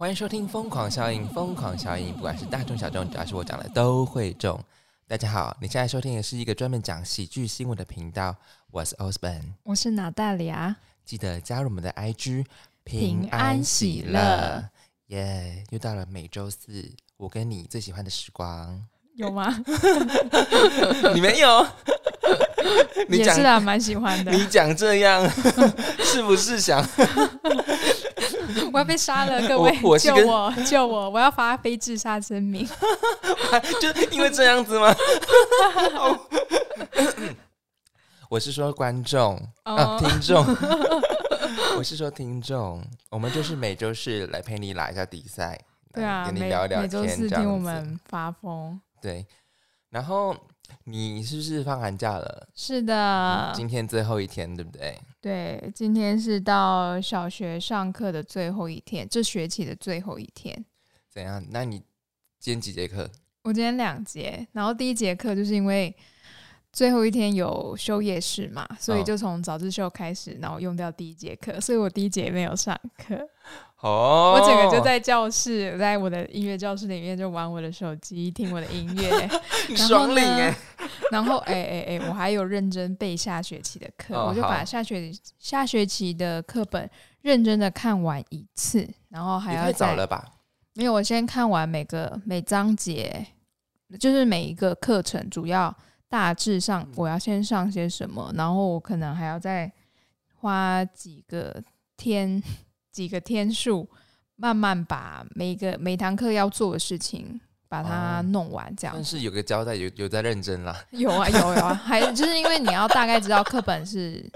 [0.00, 4.58] 欢迎收听《疯狂效应》，疯狂效应，不管是大众小众，只要是我讲的都会中。
[5.06, 8.34] 大家好，你现在收听的是一个专门讲喜剧新闻的频道，
[8.70, 10.74] 我是 Osborn，我是哪大里啊？
[11.04, 12.46] 记得加入我们的 IG，
[12.82, 14.64] 平安喜乐，
[15.08, 15.62] 耶！
[15.68, 18.82] 又到了每周四，我跟你最喜欢的时光，
[19.16, 19.54] 有吗？
[21.14, 21.66] 你没有？
[23.06, 24.32] 你讲也是啊，蛮喜欢的。
[24.32, 25.28] 你讲这样，
[26.04, 26.82] 是不是想？
[28.72, 31.10] 我要被杀了， 各位救我救我！
[31.10, 32.66] 我要发非自杀声明。
[33.80, 34.94] 就是因为这样子吗？
[38.28, 40.44] 我是说观众啊，哦听众。
[41.76, 45.58] 我是说听众，我们就是每周四来陪你打一下比赛，
[45.92, 48.80] 对啊，跟你聊一聊天，每周四听我们发疯。
[49.00, 49.26] 对。
[49.90, 50.36] 然后
[50.84, 52.46] 你是不是放寒假了？
[52.54, 54.96] 是的，今天最后一天，对不对？
[55.20, 60.64] 对，今天是到小学上课的最后一天，这学期的最后一天。
[61.08, 61.44] 怎样？
[61.50, 61.78] 那你
[62.38, 63.10] 今天几节课？
[63.42, 65.94] 我今天两节，然后第一节课就是因为
[66.72, 73.16] 最后一天有休夜市嘛，所以哦就从早自修开始，然后用掉第一节课， 所以我第一节没有上课。
[73.80, 79.10] 哦，我整个就在教室，在我的音乐教室里面就玩我的手机，听我的音乐。
[79.68, 80.54] 你然后双领哎，
[81.10, 86.88] 然后，哎哎哎，我还有认真背下学期的课，哦我就把下学下学期的课本
[87.22, 90.24] 认真的看完一次，然后还要太早了吧？
[90.74, 93.26] 没有，我先看完每个每章节，
[93.98, 95.74] 就是每一个课程主要
[96.10, 99.72] 大致上嗯我要先上些什么，然后我可能还要再
[100.34, 101.62] 花几个
[101.96, 102.42] 天
[102.90, 103.88] 几个天数，
[104.34, 110.76] 慢慢把每个每堂课要做的事情把它哦弄完，这样但是有个交代，有有在认真啦。
[110.90, 114.28] 有啊有有啊，还就是因为你要大概知道课本是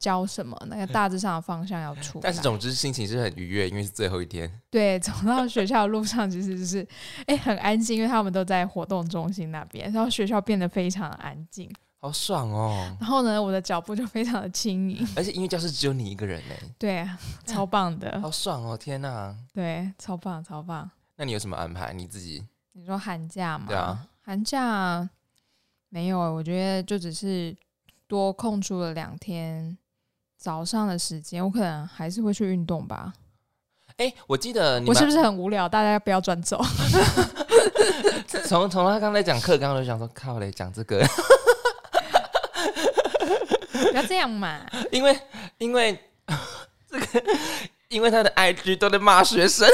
[0.00, 2.18] 教什么，那个大致上的方向要出。
[2.20, 4.50] 但是总之心情是很愉悦，因为是最后一天。
[4.70, 6.84] 对，走到学校的路上其实就是
[7.26, 11.70] 哎、很安静，因为他们都在活动中心那边，然后学校变得非常安静。
[12.02, 12.96] 好爽哦！
[12.98, 15.06] 然后呢，我的脚步就非常的轻盈。
[15.14, 18.74] 而且音乐教室只有你一个人呢，对啊，超棒的， 好爽哦！
[18.74, 20.90] 天哪，对，超棒超棒。
[21.16, 21.92] 那你有什么安排？
[21.92, 23.66] 你自己你说寒假吗？
[23.68, 25.06] 对啊，寒假
[25.90, 27.54] 没有，我觉得就只是
[28.06, 29.76] 多空出了两天
[30.40, 33.12] 早上的时间，我可能还是会去运动吧。
[33.98, 35.68] 哎，我记得你我是不是很无聊？
[35.68, 36.58] 大家不要转走。
[38.48, 41.06] 从从他刚才讲课，刚刚就想说，靠嘞，讲这个，
[43.72, 44.60] 不要这样嘛！
[44.90, 45.20] 因为
[45.58, 45.92] 因为
[46.88, 47.22] 这个，
[47.88, 49.68] 因为他的 IG 都在骂学生，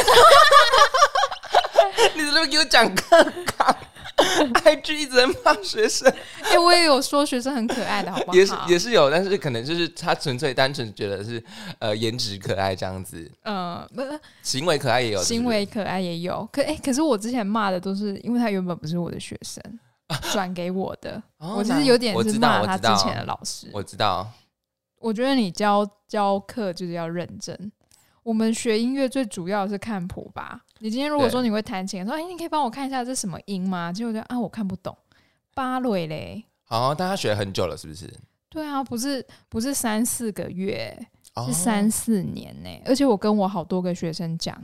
[2.16, 3.24] 你怎么给我讲课
[3.56, 3.76] 纲
[4.64, 8.36] IG 一直在骂学生，哎、我也有说学生很可爱的，好不好？
[8.36, 11.42] 也是也是有，但是可能就是他纯粹单纯觉得是
[11.78, 16.48] 呃颜值可爱这样子，嗯，不是行为可爱也有，行为可爱也有。
[16.52, 19.62] 可哎、可是我之前骂的都是因为他原本不是我的学生，
[20.32, 21.22] 转给我的。
[21.38, 23.68] 哦我其实有点知道骂他之我知道前的老师。
[23.72, 24.30] 我知道，
[25.00, 27.72] 我觉得你教教课就是要认真。
[28.26, 30.60] 我们学音乐最主要的是看谱吧。
[30.80, 33.92] 你今天如果说你会弹琴，说哎，你可以帮我看一下这什么音吗？
[33.92, 34.98] 结果就啊，我看不懂，
[35.54, 36.44] 芭蕾嘞。
[36.64, 38.12] 好，但他学了很久了，是不是？
[38.48, 40.98] 对啊，不是不是三四个月，
[41.34, 44.60] 哦是三四年呢、而且我跟我好多个学生讲，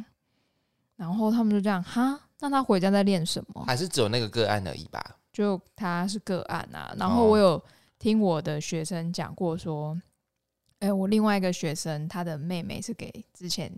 [0.97, 3.63] 然后他们就这样哈，那他回家在练什么？
[3.65, 5.01] 还是只有那个个案而已吧？
[5.33, 6.93] 就他是个案啊。
[6.99, 7.65] 然后哦我有
[8.01, 9.97] 听我的学生讲过说，
[10.87, 13.73] 哎、我另外一个学生他的妹妹是给之前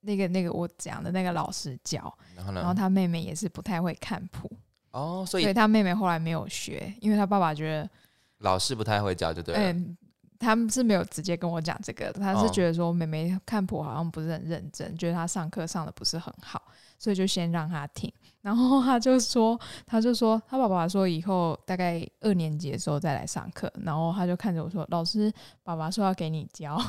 [0.00, 2.60] 那个那个我讲的那个老师教，然后呢？
[2.60, 4.50] 然后他妹妹也是不太会看谱，
[4.92, 7.90] 哦，所所以以他妹妹后来没有学，因为他爸爸觉得，
[8.38, 9.72] 老师不太会教，就对了。
[9.72, 9.96] 嗯。
[10.36, 16.60] 他们是没有直接跟我讲这个，他是哦觉得说妹妹看谱好像不是很认真，觉得她上课上的不是很好，
[16.98, 18.12] 所以就先让她听。
[18.44, 25.32] 然后他就说，他就说他爸爸说以后大概二年级的时候再来上课，然后他就看着我说，老师，
[25.62, 26.76] 爸爸说要给你教。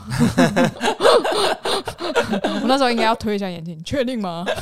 [2.62, 4.44] 我那时候应该要推一下眼镜，你确定吗？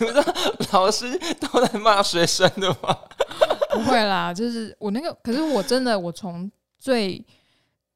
[0.00, 0.34] 你们知道
[0.72, 2.98] 老师都在骂学生的吗？
[3.70, 6.50] 不会啦，就是我那个，可是我真的，我从
[6.80, 7.24] 最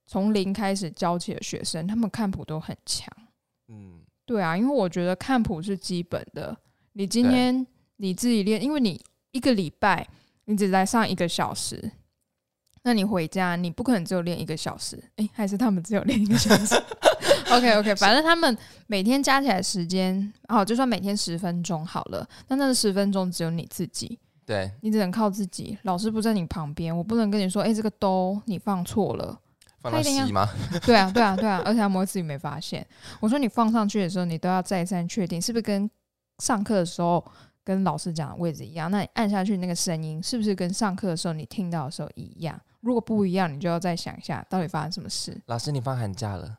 [0.06, 3.12] 从零开始教起的学生，他们看谱都很强。
[3.68, 3.95] 嗯，
[4.26, 6.54] 对啊，因为我觉得看谱是基本的。
[6.94, 9.00] 你今天你自己练，因为你
[9.30, 10.06] 一个礼拜
[10.46, 11.92] 你只来上一个小时，
[12.82, 16.74] 那你回家你不可能只有练一个小时，诶，还是他们只有练一个小时？
[17.52, 18.56] OK OK，反正他们
[18.88, 29.38] 每天加起来时间，哦，就算每天十分钟好了，那那十分钟只有你自己，对，你只能靠自己，老师不在你旁边，我不能跟你说，诶，这个哆你放错了，
[29.90, 30.26] 他一定？
[30.84, 32.86] 对啊，对啊，对啊，而且他们会自己没发现。
[33.20, 35.88] 我说你放上去的时候，你都要再三确定是不是跟
[36.38, 37.24] 上课的时候
[37.64, 38.90] 跟老师讲的位置一样。
[38.90, 42.58] 那你按下去那个声音是不是跟上课的时候你听到的时候一样？
[42.80, 46.56] 如果不一样，你就要再想一下到底发生什么事老师，你放寒假了，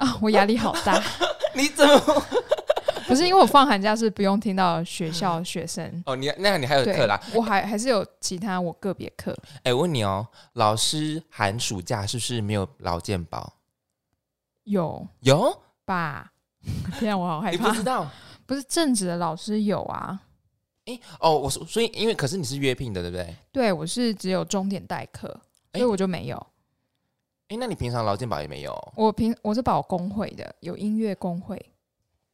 [0.00, 0.18] 啊！
[0.20, 1.02] 我压力好大，
[1.54, 2.24] 你怎么？
[3.08, 6.02] 不是因为我放寒假是不用听到学校学生。
[6.06, 13.54] 哦，你那样你还有课啦？，我还还是有其他我个别课哎、我问你哦，老师寒暑假是不是没有劳健保？
[14.64, 15.62] 有有？
[15.84, 16.32] 吧？
[16.98, 17.74] 天啊，我好害怕你不！
[17.76, 18.10] 知道？
[18.44, 20.20] 不是正职的老师有啊，
[20.86, 23.24] 哎、哦，我说，所以因为可是你是约聘的，对不对？
[23.26, 25.28] 哎、对我是只有钟点代课，
[25.72, 26.46] 所以我就没有。
[27.48, 28.92] 哎那你平常劳健保也没有？
[28.96, 31.64] 我平我是保工会的，有音乐工会。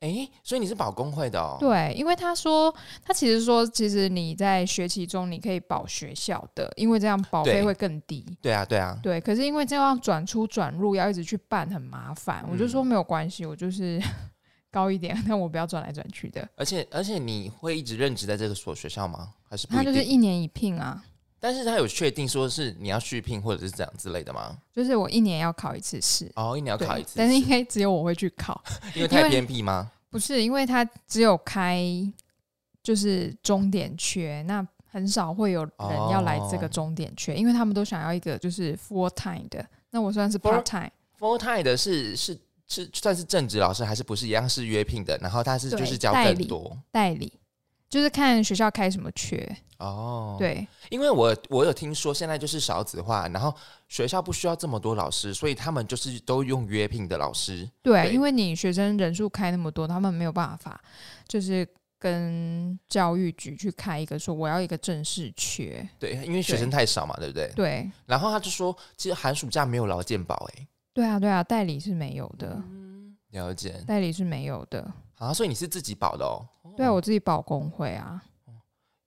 [0.02, 1.56] 哎、所以你是保工会的哦？
[1.60, 8.26] 对，因为他说他其实说，其实你在学期中你可以保学校的，因为这样保费会更低。
[8.42, 12.44] 对啊，对啊，对，可是因为这样转出转入要一直去办，很麻烦。
[12.50, 14.02] 我就说没有关系，我就是
[14.72, 16.48] 高一点，但我不要转来转去的。
[16.56, 19.32] 而且而且你会一直任职在这个所学校吗？
[19.48, 19.84] 还是不他？
[19.84, 21.00] 就是一年一聘啊，
[21.42, 24.56] 但是他有确定说是你要续聘或者是这样之类的吗？
[24.72, 26.30] 就是我一年要考一次试。
[26.36, 28.62] 哦，一年要考一次，但是应该只有我会去考，
[28.94, 29.90] 因为太偏僻吗？
[30.08, 31.84] 不是因为他只有开
[32.80, 39.66] 就是终点缺，那很少会有人要来这个哦终点缺，因为他们都想要一个就是 full time 的。
[39.90, 45.18] 那我算是 part time，full time 的是是是算是正职老师还是不是一样是约聘的？
[45.20, 47.32] 然后他是就是教代理更多代理，
[47.92, 49.46] 就是看学校开什么缺。
[49.76, 53.54] 哦。，对因为我我有听说现在就是少子化，然后
[53.86, 57.68] 学校不需要这么多老师，所以他们就是都用约聘的老师。
[57.82, 60.80] 对，对因为你学生人数开那么多，他们没有办法，
[61.28, 61.68] 就是
[61.98, 65.86] 跟教育局去开一个说我要一个正式缺。
[65.98, 67.52] 对，因为学生太少嘛，对不对？
[67.54, 73.84] 对然后他就说，其实寒暑假没有劳健保，哎，对啊对啊，代理是没有的，嗯，了解。
[73.86, 74.90] 代理是没有的。
[75.22, 76.44] 啊，所以你是自己保的哦。
[76.76, 78.20] 对啊，我自己保工会啊。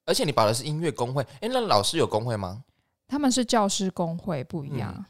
[0.05, 2.63] 而且你保的是音乐工会，哎，那老师有工会吗？
[3.05, 5.05] 他们是教师工会不一样，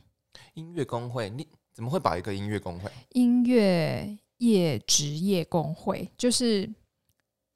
[0.56, 2.90] 音乐工会，你怎么会保一个音乐工会？
[3.10, 6.68] 音乐业职业工会就是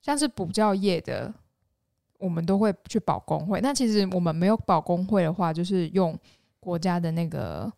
[0.02, 1.34] 像是补教业的，
[2.19, 3.60] 我们都会去保工会。
[3.62, 6.16] 那其实我们没有保工会的话，就是用
[6.60, 7.72] 国家的那个，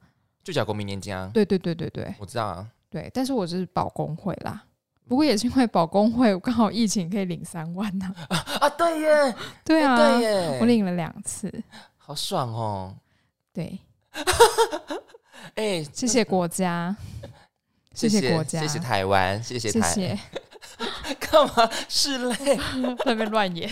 [0.43, 1.31] 就叫国民年金啊。
[1.33, 2.67] 对对对对对我知道啊。
[2.89, 3.09] 对。
[3.13, 4.63] 但是我是保工会啦，
[5.11, 9.35] 不过也是因为保工会，我 刚好疫情可以领三万呢、啊，对耶，
[9.65, 11.53] 对啊，对耶，我领了两次，
[11.97, 12.95] 好爽哦。
[13.51, 13.77] 对，
[15.55, 16.95] 哎，谢谢国家，
[17.93, 20.19] 谢谢国家，谢谢台湾，谢谢台，谢谢，
[21.19, 22.33] 干嘛室内？
[22.33, 22.57] 在
[23.07, 23.69] 那边乱演，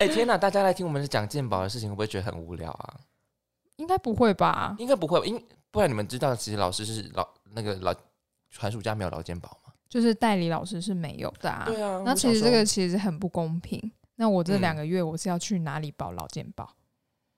[0.00, 0.38] 哎，天哪！
[0.38, 2.94] 大家来听我们讲鉴宝的事情，会不会觉得很无聊啊？
[3.76, 4.74] 应该不会吧？
[4.78, 7.94] 应该不会，因不然你们知道，其实老师是老那个老
[8.56, 9.63] 寒暑假没有老健保吗？
[9.94, 11.62] 就是代理老师是没有的、啊。
[11.64, 13.92] 对啊，那其实这个其实很不公平。
[14.16, 16.68] 那我这嗯两个月我是要去哪里保老健保？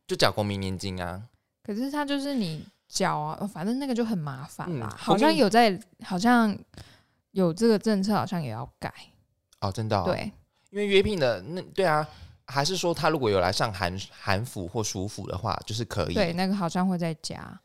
[0.06, 1.22] 就缴国民年金啊。
[1.62, 4.88] 可是他就是你缴啊，呃反正那个就很麻烦啦。
[4.90, 6.56] 嗯好像有在，好像
[7.32, 8.90] 有这个政策，好像也要改。
[9.60, 10.32] 哦，真的、哦。，对，
[10.70, 12.08] 因为约聘的那对啊，
[12.46, 16.14] 还是说他如果有来上韩韩服或暑服的话，就是可以。
[16.14, 17.60] 对，那个好像会再加。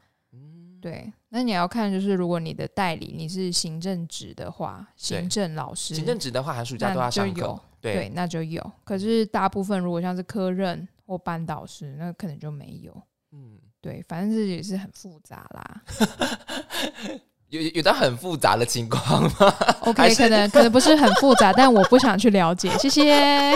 [0.81, 7.59] 嗯，对，那你要看就是如果你的代理你是行政职的话，行政老师，行政职的话，寒暑假都要上有。
[7.79, 8.71] 对，对，那就有。
[8.83, 12.91] 可是大部分如果像是科任或班导师，那可能就没有。
[13.31, 15.81] 嗯，对，反正这也是很复杂啦。
[17.49, 19.53] 有有到很复杂的情况吗？
[19.81, 22.69] OK，可能可能不是很复杂， 但我不想去了解。
[22.77, 23.53] 谢谢。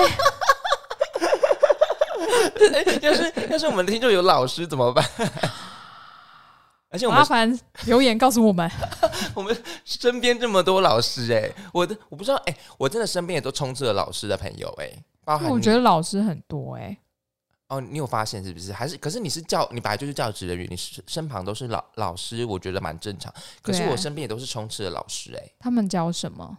[3.02, 5.06] 要是要是我们的听众有老师怎么办？
[6.96, 8.72] 而且我们麻烦留言告诉我们。
[9.36, 14.90] 我们身边这么多老师哎、我的我不知道哎、我真的身边也都充斥了老师的朋友哎、
[15.26, 16.98] 包含我觉得老师很多哎、
[17.68, 18.72] 哦，你有发现是不是？
[18.72, 23.34] 还是可是你是教你本来就是教职人员，你身身旁都是老老师，我觉得蛮正常。
[23.62, 26.58] 可是我身边也都是充斥的老师哎、他们教什么？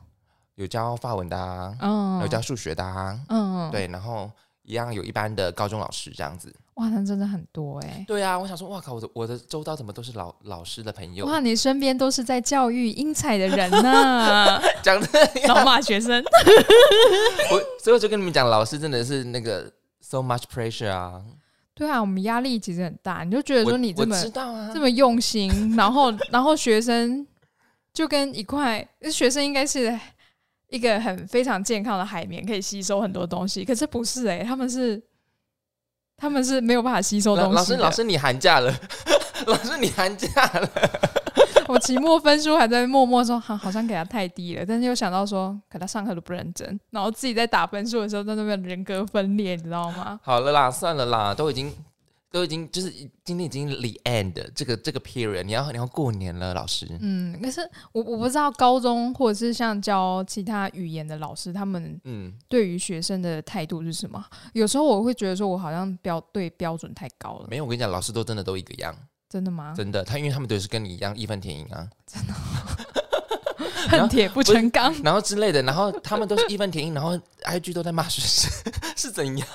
[0.57, 4.31] 有教法文的啊，嗯，有教数学的啊，嗯，，对，然后
[4.63, 6.55] 一样有一般的高中老师这样子。
[6.77, 11.25] 哇，那真的很多哎、对啊，我想说，哇靠，我的我的周遭怎么都是老老师的朋友？
[11.25, 15.09] 哇，你身边都是在教育英才的人呢， 讲的，
[15.49, 16.23] 老马学生。
[17.51, 21.23] 我所以我就跟你们讲，老师真的是那个 so much pressure 啊。
[21.75, 24.17] 对啊，我们压力其实很大，你就觉得说你这么
[24.73, 27.27] 这么用心，然后然后学生
[27.95, 29.99] 就跟一块学生应该是
[30.69, 33.65] 一个很非常健康的海绵，可以吸收很多东西。
[33.65, 35.03] 可是不是哎、他们是
[36.17, 37.51] 他们是没有办法吸收东西。
[37.51, 38.73] 老老师老师你寒假了，
[39.47, 40.69] 老师，你寒假了？
[41.69, 50.19] 我期末分数还在默默说，好，好像给他太低了，但是又想到说，可他上课都不认真，然后自己在打分数的时候，在那边人格分裂，你知道吗？
[50.23, 51.73] 好了啦，算了啦，都已经
[52.31, 52.91] 都已经就是
[53.25, 56.87] 今天已经 the end 这个这个 period，你要你要过年了，老师。
[57.01, 57.61] 嗯，可是
[57.93, 64.23] 我我不知道高中或者是像教其他语言的老师，他们嗯，对于学生的态度是什么？
[64.53, 68.95] 有时候我会觉得说，我好像标对标准太高了，没有，我跟你讲，老师都真的都一个样，
[69.29, 69.73] 真的吗？
[69.77, 72.35] 真的，他因为他们都是跟你一样义愤填膺啊，真的
[73.89, 79.49] 恨铁不成钢 然后之类的，然后他们都是义愤填膺，然后 IG 都在骂学生， 是怎样？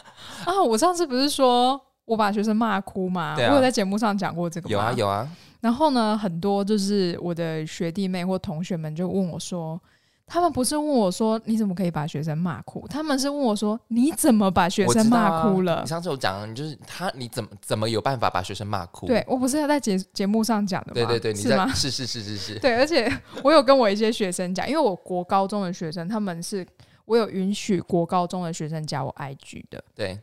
[0.46, 0.62] 啊！
[0.64, 3.34] 我上次不是说我把学生骂哭嘛？
[3.34, 4.72] 啊我有在节目上讲过这个吗？
[4.74, 5.28] 有啊有啊，
[5.62, 9.80] 然后呢，很多就是我的学弟妹或同学们就问我说，
[10.26, 15.88] 他们不是问我说你怎么可以把学生骂哭，他们是问我说你怎么把学生骂哭了啊你？
[15.88, 19.06] 上次有讲，你就是他，你怎么怎么有办法把学生骂哭？
[19.08, 20.94] 对我不是要在节节目上讲的吗？
[20.94, 21.68] 对对对，你是吗？
[21.74, 23.12] 是是是是是， 对，而且
[23.44, 26.66] 我有跟我一些学生讲，因为我国高中的学生，他们是
[27.06, 29.84] 我有允许国高中的学生加我 IG 的。
[29.94, 30.18] 对，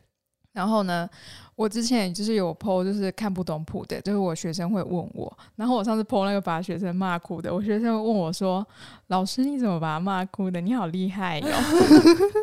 [0.59, 1.09] 然后呢，
[1.55, 8.67] 我之前就是有 PO，就是看不懂谱的，就是我学生会问我，然后我上次 PO 那个把学生骂哭的，我学生问我说
[9.07, 10.61] ：“老师你怎么把他骂哭的？
[10.61, 11.47] 你好厉害哟、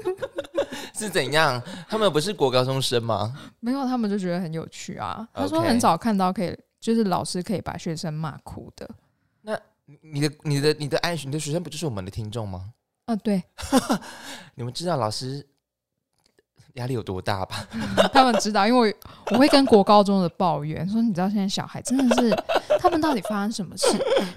[0.95, 1.62] 是怎样？
[1.89, 3.38] 他们不是国高中生吗？
[3.60, 5.27] 没有，他们就觉得很有趣啊。
[5.34, 8.89] 他说很少看到可以，就是老师可以把学生骂哭的。
[9.41, 12.72] 那你的你的你的爱你的学生不就是我们的听众吗？
[13.07, 13.43] 啊，对，
[14.55, 15.45] 你们知道老师
[16.75, 17.67] 压力有多大吧？
[18.13, 18.96] 他们知道，因为
[19.27, 22.36] 我我会跟国高中的抱怨说，你知道现在小孩真的是，
[22.79, 23.88] 他们到底发生什么事？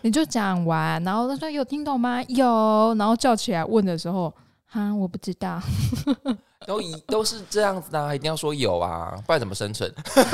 [0.03, 2.23] 你就讲完，然后他说有听懂吗？
[2.25, 4.33] 有，然后叫起来问的时候，
[4.67, 5.61] 哈，我不知道。
[6.67, 9.91] 都一都是这样子的、啊，一定要说有啊，不然怎么生存？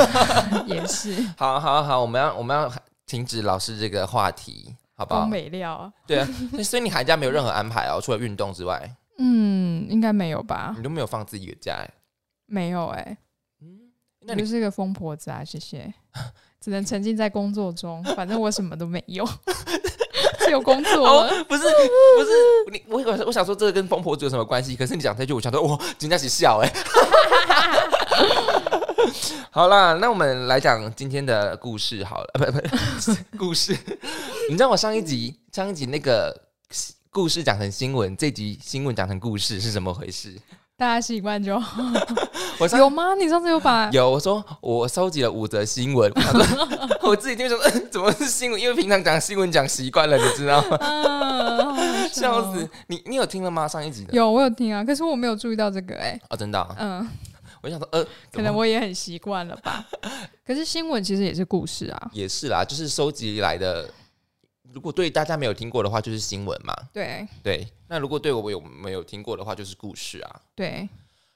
[0.66, 2.70] 也是好好好，我们要我们要
[3.06, 5.30] 停止老师这个话题，好不好风？
[5.30, 5.92] 美料啊。
[6.06, 6.28] 对啊，
[6.64, 10.75] 所以你寒假没有任何安排哦，除了运动之外，嗯，应该没有吧？
[10.76, 11.90] 你都没有放自己的假哎。
[12.47, 13.16] 没有哎、
[13.62, 13.78] 嗯
[14.26, 15.92] 那你就是个疯婆子啊，谢谢。
[16.61, 19.23] 只能沉浸在工作中，反正我什么都没有，
[20.40, 22.30] 只有工作哦。，不是不是
[22.73, 24.75] 你，我我我想说这个跟疯婆子有什么关系？
[24.75, 26.73] 可是你讲这句，我想说哇，人家是笑哎。
[29.50, 32.59] 好啦，那我们来讲今天的故事好了，不不
[33.37, 33.76] 故事。
[34.49, 36.35] 你知道我上一集上一集那个
[37.14, 40.35] 故事讲成新闻，这集新闻讲成故事是怎么回事？
[40.76, 41.80] 大家习惯就好。
[42.59, 43.14] 我上有吗？
[43.14, 46.12] 你上次有把 有我说我收集了五则新闻，
[47.02, 48.61] 我 自己就说、呃、怎么是新闻？
[48.61, 51.78] 因为平常讲新闻讲习惯了，你知道吗？
[52.12, 52.68] 笑死！
[52.88, 53.68] 你你有听了吗？
[53.68, 57.09] 上一集的有，我有听啊，可是我没有注意到这个、哎，哦，真的啊、嗯，
[57.62, 59.87] 我想说呃，可能我也很习惯了吧。
[60.44, 63.88] 可是新闻其实也是故事啊，也是啦，就是收集来的。
[64.74, 66.74] 如果对大家没有听过的话，就是新闻嘛。
[66.92, 70.40] 对对，那如果对我有没有听过的话，就是故事啊。
[70.56, 70.88] 对，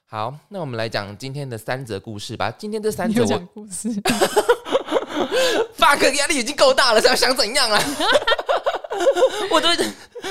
[0.05, 2.51] 好，那我们来讲今天的三则故事吧。
[2.57, 3.89] 今天这三则故事，
[5.77, 7.81] fuck 压力已经够大了，想想怎样啊？
[9.49, 9.69] 我都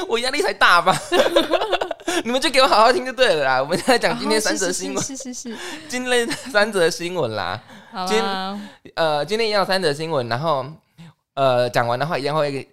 [0.07, 0.95] 我压力才大吧？
[2.25, 3.63] 你们就给我好好听就对了啦。
[3.63, 5.57] 我们来讲今天三则新闻，哦是是是
[5.89, 7.59] 今天三则新闻啦。
[7.91, 8.59] 好今啦，
[8.95, 10.67] 呃，今天一样有三则新闻，然后
[11.39, 12.67] 呃讲完的话，一定会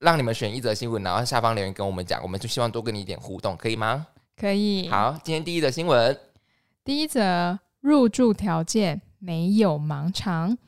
[0.00, 4.08] 让你们选一则新闻，然后下方留言跟我们讲，我们就希望多跟你一点互动，可以吗？
[4.36, 4.88] 可以。
[4.88, 6.18] 好，今天第一则新闻，
[6.84, 10.58] 第一则入住条件没有盲肠。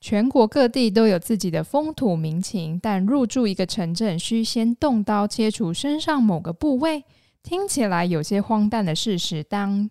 [0.00, 7.04] 全国各地都有自己的风土民情，但入住一个城镇需先动刀切除身上某个部位，
[7.42, 9.90] 听起来有些荒诞的事实，当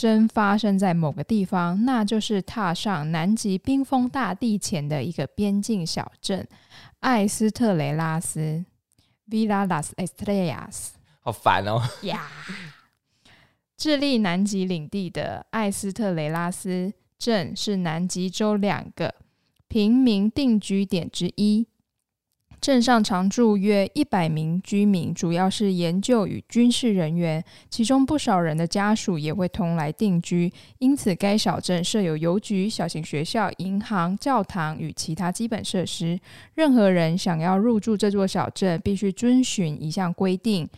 [0.00, 6.48] 真发生在某个地方，那就是踏上南极冰封大地前的一个边境小镇——
[7.00, 8.64] 艾斯特雷拉斯
[9.28, 10.92] （Villa Las Estrellas）。
[11.20, 11.82] 好烦哦。
[12.04, 12.26] 呀，
[13.76, 19.14] 智利南极领地的艾斯特雷拉斯镇是南极洲两个
[19.68, 21.66] 平民定居点之一。
[22.60, 30.52] 镇上常住约一百名居民，主要是研究与军事人员，其中不少人的家属也会同来定居。
[30.78, 36.20] 因此，该小镇设有邮局、小型学校、银行、教堂与其他基本设施。
[36.54, 40.68] 任何人想要入住这座小镇，必须遵循一项规定，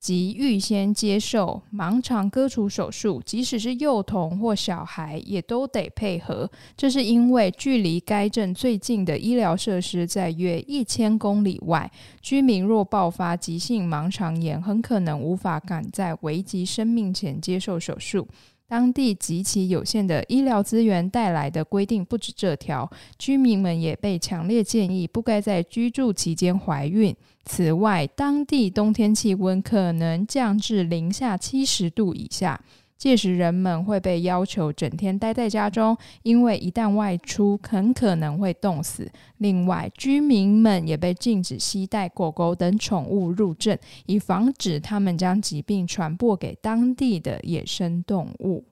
[0.00, 6.48] 即预先接受盲肠割除手术，即使是幼童或小孩也都得配合。
[6.76, 11.90] 这是因为距离该镇最近的医疗设施在约一千公里外，
[12.22, 18.28] 居民若爆发急性盲肠炎，很可能无法赶在危及生命前接受手术。
[18.68, 27.16] 当地极其有限的医疗资源带来的规定不止这条，居民们也被强烈建议不该在居住期间怀孕。
[27.46, 32.60] 此外，当地冬天气温可能降至零下七十度以下。
[32.98, 39.08] 届时，人们会被要求整天待在家中，因为一旦外出，很可能会冻死。
[39.36, 48.64] 另外，居民们也被禁止携带狗狗等宠物入镇，以防止他们将疾病传播给当地的野生动物。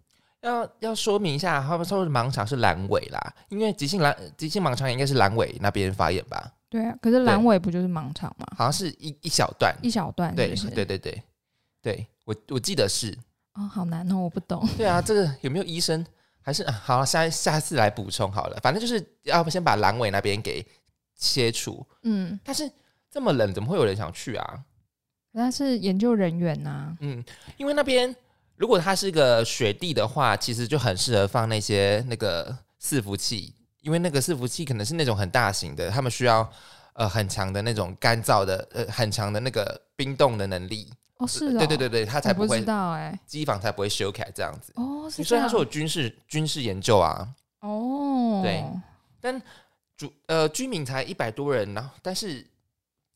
[0.42, 6.52] 要要说明一下，他们说的盲肠是阑尾啦，因为急性阑急性盲肠应该是阑尾那边发炎吧？
[6.68, 8.47] 对啊，可是阑尾不就是盲肠吗？
[8.56, 11.23] 好像是一一小段，一小段，对对对对
[11.80, 13.16] 对，我我记得是。
[13.56, 14.68] 哦，好难哦，我不懂。
[14.76, 16.04] 对啊，这个有没有医生？
[16.42, 18.58] 还是啊好，下下次来补充好了。
[18.62, 20.64] 反正就是要不先把阑尾那边给
[21.16, 21.84] 切除。
[22.02, 22.70] 嗯，但是
[23.10, 24.60] 这么冷，怎么会有人想去啊？
[25.32, 27.22] 那是研究人员呐、嗯，
[27.56, 28.14] 因为那边
[28.56, 36.48] 如果它是个雪地的话，其实就很适合放那些那个伺服器，因为那个伺服器可能是那种很大型的，他们需要
[36.92, 40.90] 呃很强的那种干燥的呃很强的那个冰冻的能力。
[41.18, 44.73] 哦，是哦，对对对对，他才不会我不知道哎、机房才不会修改这样子。
[44.76, 45.25] 哦，是。
[45.25, 47.28] 所以他说有军事军事研究啊，
[47.61, 48.64] 哦，对
[49.20, 49.40] 但
[49.96, 52.46] 主呃居民才一百多人，然后但是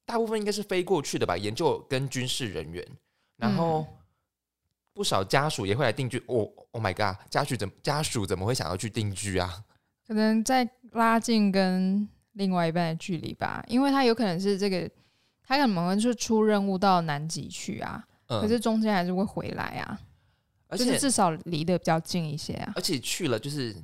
[0.07, 2.87] 大部分应该是飞过去的吧，研究跟军事人员，
[3.37, 3.87] 然后嗯
[4.95, 6.19] 不少家属也会来定居。
[6.27, 9.63] 哦，Oh my god，家属怎么家属怎么会想要去定居啊？
[10.07, 14.91] 可能在拉近跟另外一半的距离吧，因为他有可能是这个，
[15.51, 19.99] 他可能就是出任务到南极去啊，嗯，可是中间还是会回来啊，
[20.69, 22.73] 而且就是至少离得比较近一些啊。
[22.77, 23.75] 而且去了就是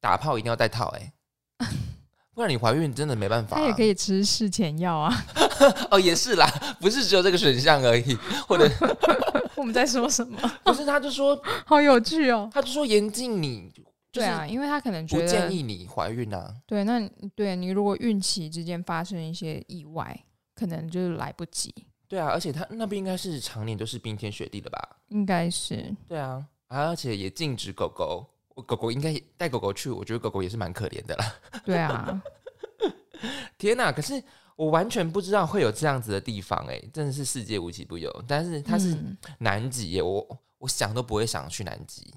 [0.00, 1.12] 打炮一定要带套哎、
[2.32, 3.60] 不然你怀孕真的没办法、啊。
[3.60, 5.12] 他也可以吃事前药啊。
[5.90, 6.46] 哦，也是啦，
[6.80, 8.14] 不是只有这个选项而已，
[8.46, 8.70] 或者
[9.56, 10.38] 我们在说什么？
[10.62, 11.36] 不是他就说
[11.66, 12.48] 好有趣哦。
[12.54, 13.68] 他就说严禁你，
[14.12, 16.54] 对啊，因为他可能不觉得建议你怀孕啊。
[16.68, 20.16] 对，那你对你如果孕期之间发生一些意外，
[20.60, 21.74] 可能就是来不及，
[22.06, 24.96] 对啊，而且他那边应该是常年都是冰天雪地的吧？
[25.08, 31.34] 应该是对啊，而且也禁止狗狗，我狗狗应该也带狗狗去，我觉得狗狗也是蛮可怜的啦。
[31.64, 32.22] 对啊，
[33.56, 33.90] 天哪！
[33.90, 34.22] 可是
[34.54, 38.24] 我完全不知道会有这样子的地方、哎，真的是世界无奇不有。
[38.28, 42.12] 但是它是嗯南极耶，我我想都不会想去南极。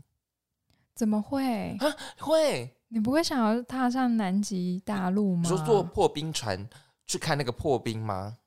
[0.94, 1.88] 怎么会啊？
[2.20, 5.44] 会，你不会想要踏上南极大陆吗？
[5.44, 6.68] 你说坐破冰船
[7.08, 8.38] 去看那个破冰吗？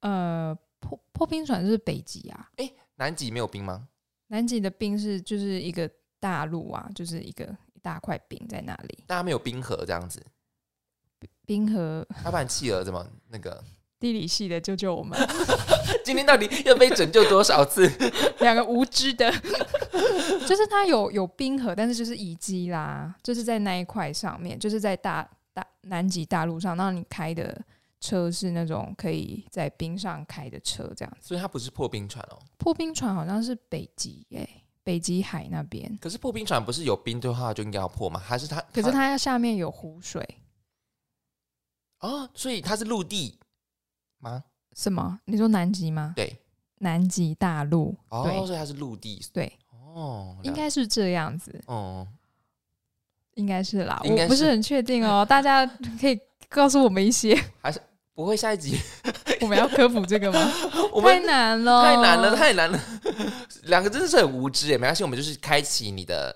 [0.00, 3.88] 呃破破冰船是北极啊，哎南极没有冰吗？
[4.28, 10.24] 南极的冰是就是一个大陆啊，就是一个一大块冰在那里，大家没有冰河这样子，
[11.46, 13.62] 冰河要不然企鹅怎么那个？
[14.00, 15.18] 地理系的救救我们，
[16.04, 17.90] 今天到底要被拯救多少次？
[18.38, 19.28] 两个无知的，
[20.46, 27.60] 就是它有有冰河，但是就是遗迹啦，就是在那一块上面，就是在大大南极大陆上，然后你开的
[28.00, 31.28] 车是那种可以在冰上开的车，这样子。
[31.28, 32.38] 所以它不是破冰船哦。
[32.56, 34.48] 破冰船好像是北极诶、
[34.82, 38.18] 北极海那边，可是破冰船不是有冰的话就应该要破吗？
[38.18, 38.60] 还是它？
[38.72, 40.26] 可是它下面有湖水，
[42.00, 43.38] 哦，所以它是陆地
[44.18, 44.44] 吗？
[44.74, 45.20] 什么？
[45.24, 46.12] 你说南极吗？
[46.14, 46.38] 对，
[46.78, 49.20] 南极大陆，哦，对所以它是陆地。
[49.32, 52.06] 对，哦，应该是这样子，哦，
[53.34, 55.66] 应该是啦，我不是很确定哦，大家
[56.00, 57.36] 可以告诉我们一些，
[58.24, 58.76] 不会下一集
[59.40, 60.52] 我们要科普这个吗？
[60.92, 62.80] 我太们难了，太难了，太难了，
[63.66, 64.72] 两个真的是很无知哎。
[64.72, 66.34] 没关系，我们就是开启你的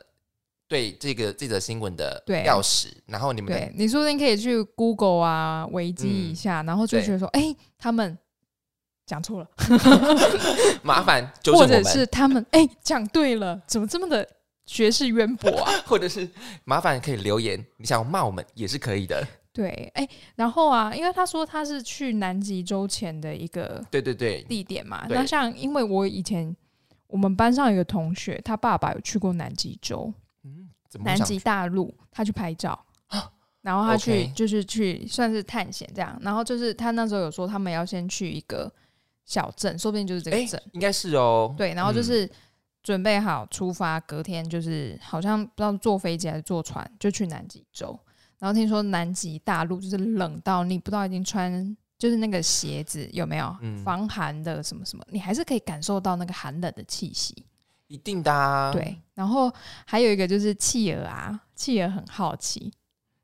[0.69, 8.17] 对这个这则新闻的对钥匙，然后你们对你说不定可以去 Google 啊，维基嗯一下，然后就对觉得说，哎、他们
[9.05, 9.49] 讲错了，
[10.85, 14.25] 麻烦纠或者是他们哎讲对了，怎么这么的
[14.67, 15.73] 学识渊博啊？
[15.85, 16.29] 或者是
[16.63, 19.27] 麻烦可以留言，你想要骂我们也是可以的。
[19.53, 26.57] 对，哎、然后啊，因为他说他是去南极洲前的一个对对对，地点嘛，那像因为我以前
[27.07, 30.13] 我们班上有个同学，他爸爸有去过南极洲，
[30.45, 32.71] 嗯，怎么南极大陆，他去拍照
[33.09, 33.31] 啊。
[33.61, 38.73] 然后他去就是去算是探险这样，然后就是他那时候有说他们要先去一个
[39.25, 41.55] 小镇，说不定就是这哎个镇，，应该是哦。
[41.57, 42.31] 对，然后就嗯是
[42.83, 47.97] 准备好出发，隔天就是好像不知道坐飞机还是坐船就去南极洲，
[48.43, 57.47] 然后听说南极大陆就是冷到你不知道已经穿就是那个鞋子有没有、嗯防寒的什么什么，你还是可以感受到那个寒冷的气息。
[57.87, 58.73] 一定的、啊。
[58.73, 59.49] 对，然后
[59.87, 62.73] 还有一个就是企鹅啊，企鹅很好奇，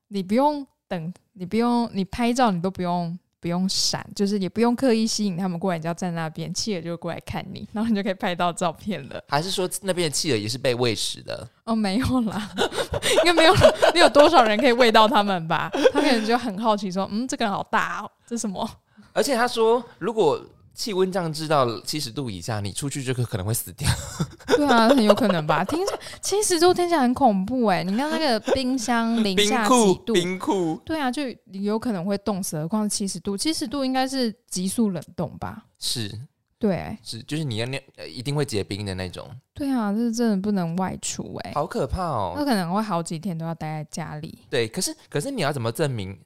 [0.07, 9.23] 你不用等，你不用你拍照，你都不用不用闪，就是也不用刻意吸引他们过来，你只要站那边，企鹅就会过来看你，然后你就可以拍到照片了。
[9.29, 11.49] 还是说那边的企鹅也是被喂食的？
[11.65, 12.51] 哦，没有啦，
[13.19, 13.55] 应该没有。
[13.95, 15.71] 你有多少人可以喂到他们吧？
[15.93, 18.69] 他可能就很好奇，说：“嗯，这个人好大哦，这什么？”
[19.13, 20.41] 而且他说，如果
[20.79, 23.89] 气温降至到七十度以下，你出去就可可能会死掉。
[24.47, 25.65] 对啊，很有可能吧？
[25.67, 27.83] 听着七十度听起来很恐怖哎！
[27.83, 30.81] 你看那个冰箱零下几度，冰库。
[30.85, 33.37] 对啊，就有可能会冻死，何况是七十度？
[33.37, 35.65] 七十度应该是急速冷冻吧？
[35.81, 36.09] 是，
[36.61, 39.29] 对，是，就是你要那一定会结冰的那种。
[39.53, 42.35] 对啊，这是真的不能外出哎，好可怕哦！
[42.37, 44.39] 那可能会好几天都要待在家里。
[44.49, 46.17] 对，可是可是你要怎么证明？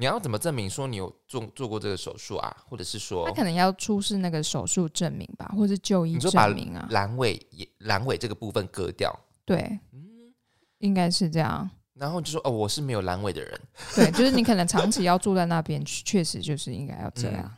[0.00, 2.56] 你要怎么证明说你有做做过这个手术啊？
[2.66, 6.88] 或者是说，他可能要出示那个手术证明吧，或者是就医证明啊？
[6.90, 10.32] 阑尾也阑尾这个部分割掉，对，嗯，
[10.78, 11.68] 应该是这样。
[11.92, 13.60] 然后就说哦，我是没有阑尾的人，
[13.94, 17.54] 对，就是你可能长期要住在那边，确实就是应该要这样。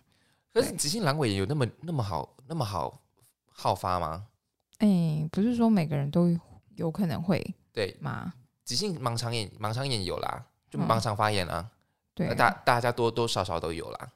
[0.52, 3.00] 可是急性阑尾有那么那么好那么好
[3.46, 4.26] 好发吗？
[4.78, 6.37] 哎，不是说每个人都
[6.74, 8.35] 有可能会对吗？
[8.64, 11.70] 急性盲肠炎盲肠炎有啦，就盲肠发炎啊。
[12.14, 14.09] 对，大大家多多少少都有啦。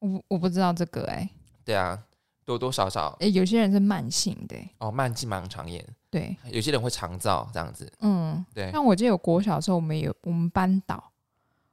[0.00, 1.28] 我我不知道这个哎。
[1.64, 1.98] 对啊，
[2.44, 3.16] 多多少少。
[3.20, 4.56] 哎，有些人是慢性的。
[4.78, 5.84] 哦，慢性盲肠炎。
[6.10, 7.90] 对，有些人会肠燥这样子。
[8.00, 8.70] 嗯，对。
[8.70, 11.12] 像我记得有国小的时候，我们有我们班导，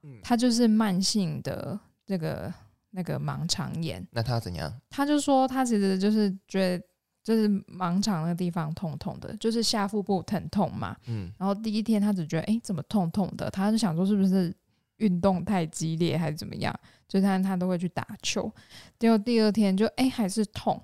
[0.03, 2.53] 嗯，他就是慢性的那个
[2.91, 4.05] 那个盲肠炎。
[4.11, 4.73] 那他怎样？
[4.89, 6.85] 他就说他其实就是觉得
[7.23, 10.95] 就是盲肠那个地方痛痛的，就是下腹部疼痛嘛。
[11.07, 11.31] 嗯。
[11.37, 14.53] 然后第一天他只觉得哎怎么痛痛的，他就想说是不是？
[14.97, 16.73] 运动太激烈还是怎么样？
[17.07, 18.51] 就他他都会去打球，
[18.97, 20.81] 结果第二天就哎还是痛，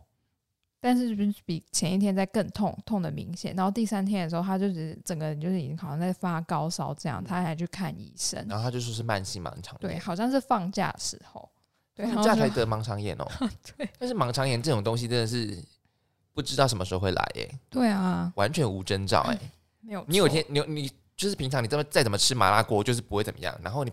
[0.80, 3.56] 但是比比前一天在更痛，痛的明显。
[3.56, 8.46] 然后第三天的时候，他就是整个人就是已经好像在发高烧这样，他还去看医生。
[8.48, 11.50] 然后他就说是慢性盲肠炎，对，好像是放假时候，
[11.96, 13.28] 对，放假才得盲肠炎哦。
[13.76, 15.58] 对，但是盲肠炎这种东西真的是
[16.34, 17.60] 不知道什么时候会来耶。
[17.70, 19.38] 对啊，完全无征兆哎，
[19.82, 20.06] 没有。
[20.08, 20.92] 你有一天你你。
[21.22, 23.56] 就是平常你这么再怎么吃麻辣锅，就是不会怎么样。
[23.62, 23.92] 然后你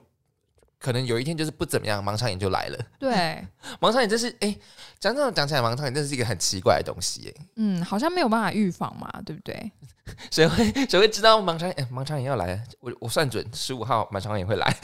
[0.79, 2.79] 可能有一天就是不怎么样，盲肠炎就来了。
[2.99, 3.47] 对，
[3.81, 4.57] 盲肠炎真是哎，
[4.99, 7.45] 讲这样讲起来，盲肠炎真是一个很奇怪的东西哎。
[7.57, 9.71] 嗯，好像没有办法预防嘛，对不对？
[10.33, 11.88] 谁会谁会知道盲肠炎？
[11.93, 14.75] 盲肠炎要来，我我算准十五号盲肠炎会来，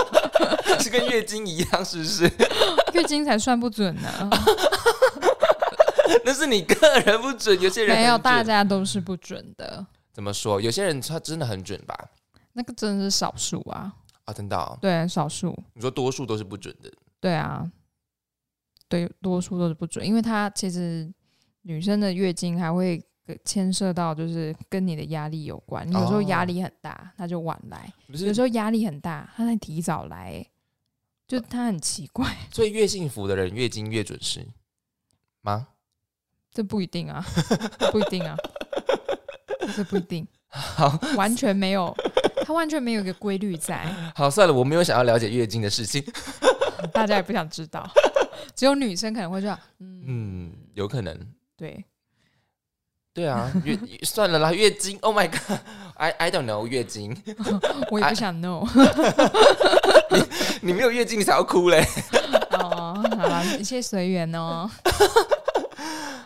[0.80, 2.24] 是跟月经一样，是不是？
[2.94, 4.30] 月经才算不准呢。
[6.24, 9.84] 那是你个人不准，有些人没有，大家都是不准的。
[10.14, 10.60] 怎么说？
[10.60, 11.94] 有些人他真的很准吧？
[12.52, 13.92] 那个真的是少数啊！
[14.24, 14.78] 啊，真的？
[14.80, 15.52] 对，少数。
[15.74, 16.90] 你说多数都是不准的？
[17.20, 17.68] 对啊，
[18.88, 21.12] 对，多数都是不准，因为他其实
[21.62, 23.04] 女生的月经还会
[23.44, 25.84] 牵涉到，就是跟你的压力有关。
[25.86, 30.46] 你有时候压力很大，他就晚来；有时候压力很大，他才提早来。
[31.26, 32.36] 就他很奇怪。
[32.52, 34.46] 所以越幸福的人月经越准时
[35.40, 35.68] 吗？
[36.52, 37.24] 这不一定啊，
[37.90, 38.36] 不一定啊。
[39.76, 41.94] 这不一定，好，完全没有，
[42.44, 43.84] 它完全没有一个规律在。
[44.14, 46.04] 好，算了，我没有想要了解月经的事情，
[46.92, 47.88] 大家也不想知道，
[48.54, 51.16] 只有女生可能会说，嗯，有可能，
[51.56, 51.84] 对，
[53.12, 57.16] 对啊，月 算了啦，月经，Oh my God，I I don't know 月经，
[57.90, 58.68] 我也不想 know，
[60.10, 60.24] 你
[60.62, 61.86] 你没有月经你才要哭嘞，
[62.50, 64.70] 哦，好了，一切随缘哦。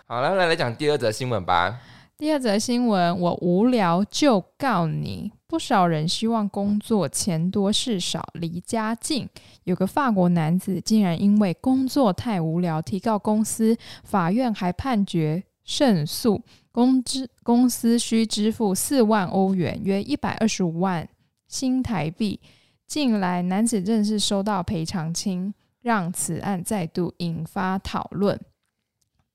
[0.07, 1.79] 好了，来来讲第二则新闻吧。
[2.19, 5.31] 第二则新闻，我无聊就告你。
[5.47, 9.29] 不少人希望工作钱多事少，离家近。
[9.63, 21.09] 有个法国男子竟然因为工作太无聊，提告公司，法院还判决胜诉，公资公司需支付四万欧元，约一百二十五万
[21.47, 22.41] 新台币。
[22.85, 28.41] 近来，男子正式收到赔偿金，让此案再度引发讨论。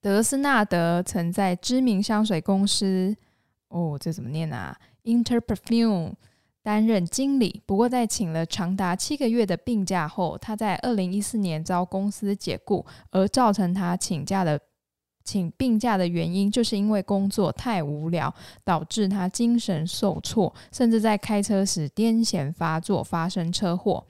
[0.03, 3.15] 德斯纳德曾在知名香水公司
[3.69, 6.11] 哦，这怎么念啊？Interperfume
[6.61, 7.61] 担任经理。
[7.65, 12.85] 不过，在请了长达七个月的病假后，他在二零一四年遭公司解雇。
[13.11, 14.59] 而造成他请假的
[15.23, 18.35] 请病假的原因，就是因为工作太无聊，
[18.65, 24.05] 导致他精神受挫，甚至在开车时癫痫发作，发生车祸。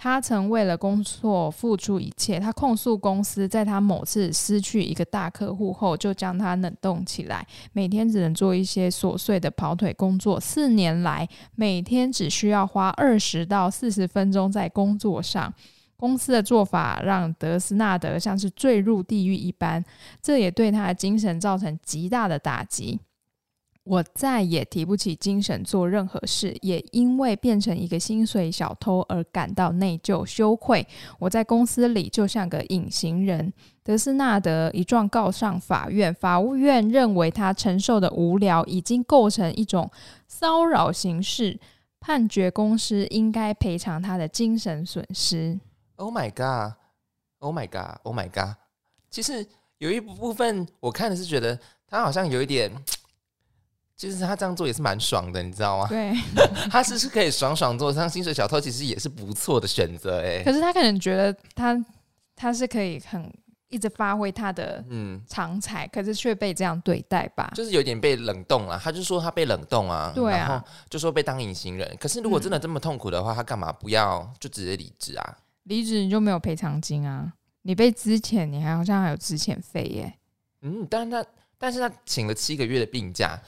[0.00, 2.38] 他曾为了工作付出一切。
[2.38, 10.38] 他控诉公司，在他某次失去一个大客户后，就将他冷冻起来，每天只能做一些琐碎的跑腿工作。
[10.38, 15.52] 四年来，每天只需要花二十到四十分钟在工作上。
[15.96, 19.84] 公司的做法让德斯纳德像是坠入地狱一般，
[20.22, 23.00] 这也对他的精神造成极大的打击。
[23.88, 30.86] 我再也提不起精神做任何事，也因为变成一个薪水小偷而感到内疚羞愧。
[31.18, 33.50] 我在公司里就像个隐形人。
[33.82, 39.90] 德斯纳德一状告上法院，法务院认为他承受的无聊已经构成一种
[40.26, 41.58] 骚扰形式，
[41.98, 45.58] 判决公司应该赔偿他的精神损失。
[45.96, 46.74] Oh my god!
[47.38, 47.98] Oh my god!
[48.02, 48.56] Oh my god!
[49.10, 49.46] 其实
[49.78, 52.70] 有一部分我看的是觉得他好像有一点，
[53.98, 55.88] 就是他这样做也是蛮爽的，你知道吗？
[55.88, 56.14] 对，
[56.70, 60.40] 他是是可以爽爽做，像薪水小偷其实也是不错的选择哎。
[60.44, 61.84] 可是他可能觉得他
[62.36, 63.28] 他是可以很
[63.68, 67.50] 一直发挥他的嗯，长才，可是却被这样对待吧？
[67.56, 68.80] 就是有点被冷冻了。
[68.82, 71.96] 他就说他被冷冻啊，对啊就说被当隐形人。
[72.00, 75.38] 可是如果真的这么痛苦的话，他干嘛不要就直接离职啊？
[75.64, 77.32] 离职你就没有赔偿金啊？
[77.62, 80.14] 你被资遣，你还好像还有资遣费耶。
[80.62, 81.26] 嗯，但是他
[81.58, 83.38] 但是他请了七个月的病假，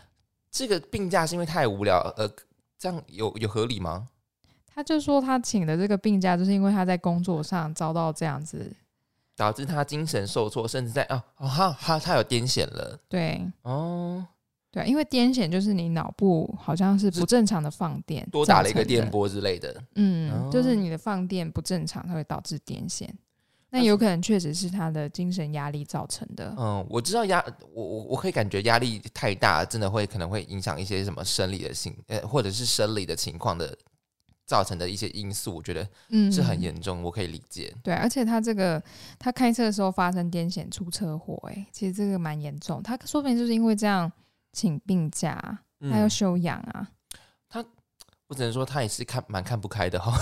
[0.50, 2.28] 这个病假是因为太无聊，呃，
[2.78, 4.08] 这样有有合理吗？
[4.66, 8.72] 他就说他请的这个病假，就是因为他在工作上遭到这样子，
[9.36, 14.26] 导致他精神受挫，甚至在啊哦，他他他有癫痫了对哦，
[14.70, 19.82] 对，因为癫痫就是你脑部好像是不正常的放电，多打了一个电，波之类的。
[19.96, 23.08] 嗯，哦就是你的放电不正常，它会导致癫痫。
[23.70, 26.54] 那有可能确实是他的精神压力造成的。
[26.58, 33.76] 嗯，我知道压我我我可以感觉压力太大，真的会可能会影响一些什么生理的性呃或者是生理的情况的
[34.44, 37.72] 造成的一些因素，我觉得嗯，是很严重，我可以理解。
[37.82, 38.82] 对，而且他这个
[39.18, 42.82] 他开车的时候发生癫痫出车祸，哎，其实这个蛮严重。
[42.82, 44.10] 他说不定就是因为这样
[44.52, 46.88] 请病假，他要休养啊。
[48.26, 50.16] 我只能说他也是看蛮看不开的哈。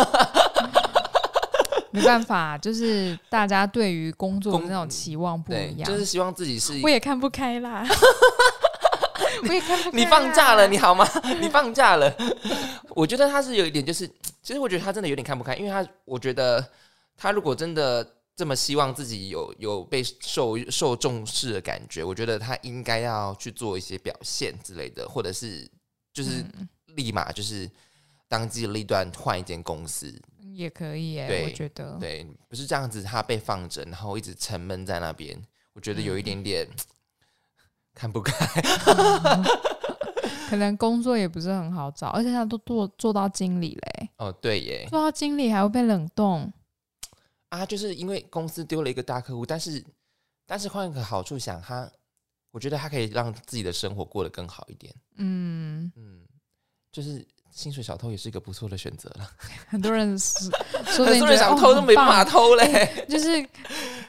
[1.96, 5.90] 没办法，就是大家对于工作的那种期望不一，样。
[5.90, 7.86] 就是希望自己是我也看不开啦，
[9.48, 9.92] 我也看不开啦。
[9.94, 11.08] 你放假了，你好吗？
[11.40, 12.14] 你放假了，
[12.90, 14.06] 我觉得他是有一点，就是
[14.42, 16.62] 其实我觉得他真的有点看不开，因为他我觉得
[17.16, 18.06] 他如果真的
[18.36, 25.66] 这么希望自己有有被受受重视的感觉，我觉得他应该要去做一些表现之类的，或者是
[26.12, 27.70] 就是嗯立马就是
[28.28, 30.20] 当机立断换一间公司，
[30.52, 31.96] 也可以耶，对我觉得。
[31.98, 35.40] 对，不是这样子，他被放着，然后一直沉闷在那边，
[35.72, 36.68] 我觉得有一点点。
[37.98, 38.34] 看不开，
[40.50, 46.52] 可能工作也不是很好找，而且他都做做到经理嘞，哦，对耶，做到经理还会被冷冻。
[47.48, 49.82] 啊，就是因为公司丢了一个大客户，但是
[50.44, 51.90] 但是换一个好处想，他
[52.50, 54.94] 我觉得他可以让自己的生活过得更好一点。
[55.16, 56.20] 嗯，嗯，
[56.92, 59.26] 就是薪水小偷也是一个不错的选择了。
[59.66, 60.50] 很多人是
[60.84, 63.06] 很多人想偷都没办法偷嘞。
[63.08, 63.28] 就是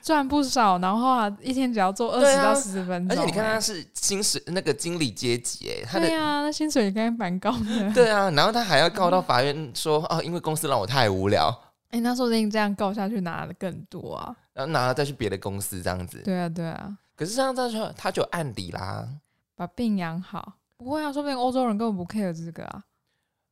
[0.02, 7.92] 赚不少，然后啊，一天只要做二十到四十分钟、而且你看他哎是薪水那个经理阶级，哎，他的对啊，那薪水应该蛮高的。
[7.96, 11.50] 对啊，然后他还要告到法院说哦，因为公司让我太无聊，
[11.92, 14.36] 哎、那说不定这样告下去拿的更多啊。
[14.54, 16.22] 然后拿了再去别的公司这样子。
[16.26, 19.08] 对啊，对啊，可是这样他就他就有案底啦。
[19.56, 20.52] 把病养好。
[20.78, 22.84] 不会啊，说不定欧洲人根本不 care 这个啊。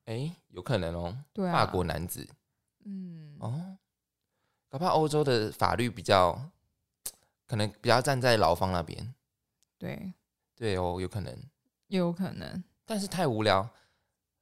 [0.05, 2.27] 哎，有可能哦，对啊，法国男子
[2.85, 3.77] 嗯，哦，
[4.69, 6.39] 搞不好欧洲的法律比较，
[7.47, 9.13] 可能比较站在劳方那边。
[9.77, 10.13] 对，
[10.55, 11.35] 对哦，有可能，
[11.87, 12.63] 也有可能。
[12.85, 13.67] 但是太无聊。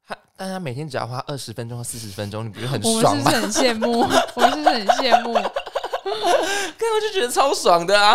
[0.05, 3.31] 他，但他每天只要花二十分钟或四十分钟，你不是很爽吗？
[3.31, 4.01] 们是很羡慕？
[4.01, 5.33] 我们是很羡慕？
[6.03, 8.13] 看我就觉得超爽的啊！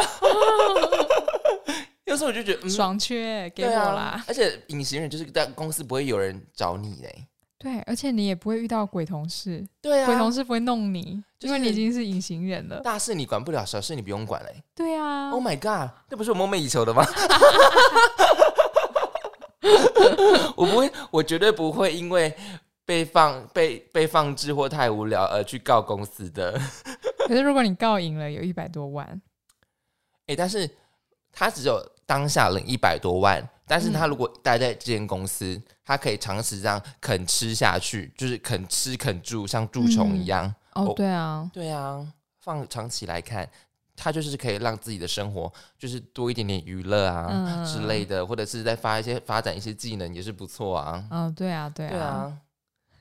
[2.04, 4.22] 有时候我就觉得，嗯，爽缺给我啦。
[4.28, 7.26] 而且隐形人就是在公司不会有人找你嘞。
[7.58, 12.80] 对，而且你也不会遇到鬼同事，对鬼同事不会弄你，就是因为你已经是隐形人了。
[12.80, 14.62] 大事你管不了，小事你不用管嘞。
[14.76, 17.04] 对啊，Oh my god，这不是我梦寐以求的吗？
[20.56, 22.32] 我不会，我绝对不会因为
[22.84, 26.58] 被放被被放置或太无聊而去告公司的。
[27.26, 29.20] 可是如果你告赢了，有一百多万，
[30.26, 30.70] 哎、但是
[31.32, 40.52] 他只有当下领一百多万，但是他如果待在这间公司，他可以长时这样啃吃下去，就是肯吃肯住，像蛀虫一样。
[40.74, 42.06] 哦，对啊，对啊，
[42.40, 43.48] 放长期来看，
[43.96, 51.04] 他就是可以让自己的生活就是多一点点娱乐啊、嗯之类的，或者是在发一些发展一些技能也是不错啊。
[51.10, 52.38] 嗯，对啊，对啊，对啊，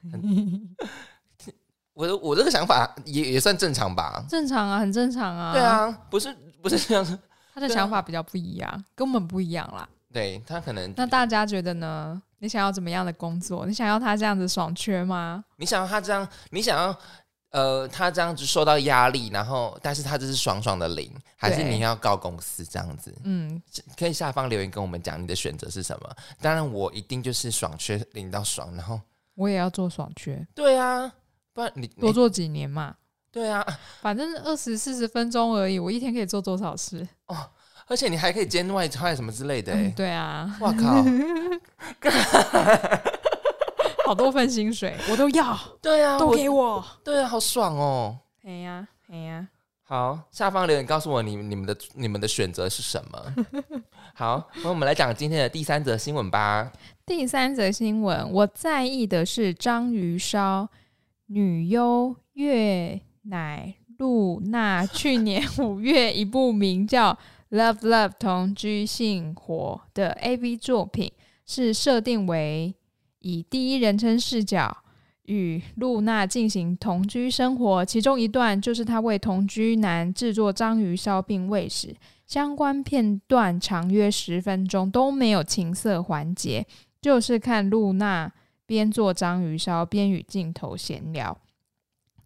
[1.94, 4.26] 我的我这个想法也也算正常吧。
[4.30, 5.54] 正常啊，很正常啊。
[5.54, 7.18] 对，啊，不是不是这样子。
[7.54, 9.88] 他的想法比较不一样，跟我们不一样啦。
[10.18, 12.20] 对他可能那大家觉得呢？
[12.40, 13.68] 你想要怎么样的工作？
[13.68, 15.46] 你想要他这样子爽缺吗？
[15.58, 17.00] 你想要他这样，你想要
[17.52, 23.16] 呃，他这样子受到压力，然后但是他这是爽爽的零，还是你要告公司这样子？
[23.26, 23.62] 嗯，
[23.96, 26.10] 可以下方留言跟我们讲你的选择是什么。
[26.42, 29.00] 当然，我一定就是爽缺领到爽，然后
[29.36, 31.14] 我也要做爽缺，对啊，
[31.54, 32.96] 不然你你多做几年嘛。
[33.32, 33.64] 对啊，
[34.02, 37.08] 反正二十四十分钟而已，我一天可以做多少事？
[37.88, 39.74] 而且你还可以兼外快什么之类的。
[39.96, 41.04] 对啊，哇靠！
[44.06, 46.86] 好多份薪水我都要，对啊，都我给我。
[47.04, 48.18] 对啊，好爽哦。
[48.46, 49.48] 哎呀，哎呀，
[49.84, 53.36] 好，下方留言告诉我你你们的你们的选择是什么。
[54.16, 56.72] 好，那我们来讲今天的第三则新闻吧。
[57.06, 60.68] 第三则新闻，我在意的是章鱼烧
[61.28, 67.14] 女优月乃露娜去年五月一部名叫
[67.50, 71.12] 《Love Love 同居性活》的 AV 作品，
[71.46, 72.76] 是设定为
[73.20, 74.78] 以第一人称视角
[75.24, 81.96] 与露娜进行同居生活，其中一段就是她为同居男制作章鱼烧并喂食。
[82.26, 86.68] 相关片段长约十分钟，都没有情色环节，
[87.02, 88.30] 就是看露娜
[88.66, 91.38] 边做章鱼烧边与镜头闲聊。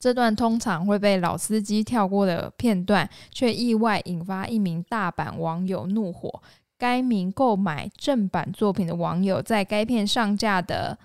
[0.02, 6.42] 这段通常会被老司机跳过的片段，却意外引发一名大阪网友怒火。
[6.80, 10.98] 该名购买正版作品的网友在该片上架的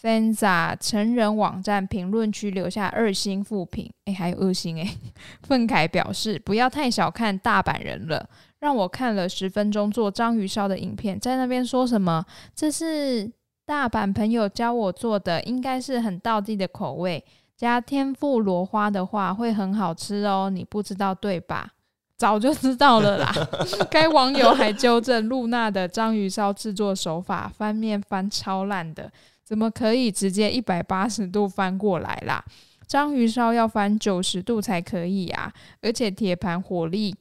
[0.00, 4.96] Fanza 成人网站评论区留下二星负评，诶，还有二星诶，
[5.46, 8.26] 愤慨表示不要太小看大阪人了。
[8.60, 13.30] 让我看了十分钟做章鱼烧的影片，在那边说什么这是
[13.66, 17.22] 大阪朋友教我做的，应该是很道地的口味，
[17.60, 20.48] 加天妇罗花的话会很好吃哦。
[20.48, 21.74] 你不知道对吧？
[22.16, 23.30] 早就知道了啦。
[23.90, 29.12] 该网友还纠正露娜的章鱼烧制作手法，翻面翻超烂的，
[29.44, 32.42] 怎么可以直接一百八十度翻过来啦？
[32.86, 35.52] 章鱼烧要翻九十度才可以啊！
[35.82, 37.14] 而且铁盘火力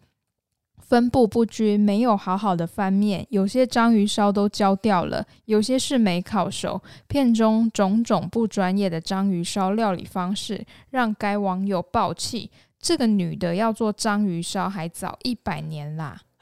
[0.90, 6.82] 分布不均，没有好好的翻面，有些章鱼烧都焦掉了，有些是没烤熟。
[7.08, 12.50] 片中种种不专业的章鱼烧料理方式，让该网友爆气。
[12.82, 16.20] 这个女的要做章鱼烧还早一百年啦！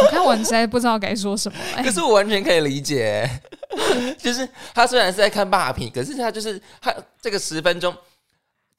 [0.00, 3.28] 我看完实在不知道该说什么、可是我完全可以理解，
[4.16, 7.94] 就是他虽然是在看霸屏，可是他就是他这个十分钟。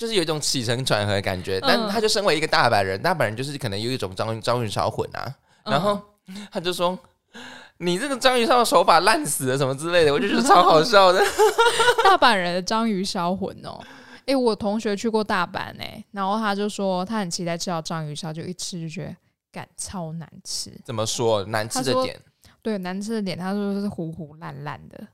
[0.04, 5.98] 就是有一种起承转合的感觉，但嗯他就身为一个大阪人，大阪人就是可能有一种章鱼章鱼烧混啊，然后
[6.52, 7.00] 他就说
[7.80, 11.24] ：“你这个章鱼烧的手法烂死了，什么之类的。”我就觉得超好笑的。
[12.04, 13.80] 大阪人的章鱼烧魂哦。
[14.26, 19.16] 诶，我同学去过大阪诶，然后他就说他很期待吃到章鱼烧，就一吃就觉得
[19.54, 20.70] 感超难吃。
[20.84, 22.20] 怎么说难吃的点？
[22.62, 25.08] 对，难吃的点他说是糊糊烂烂的，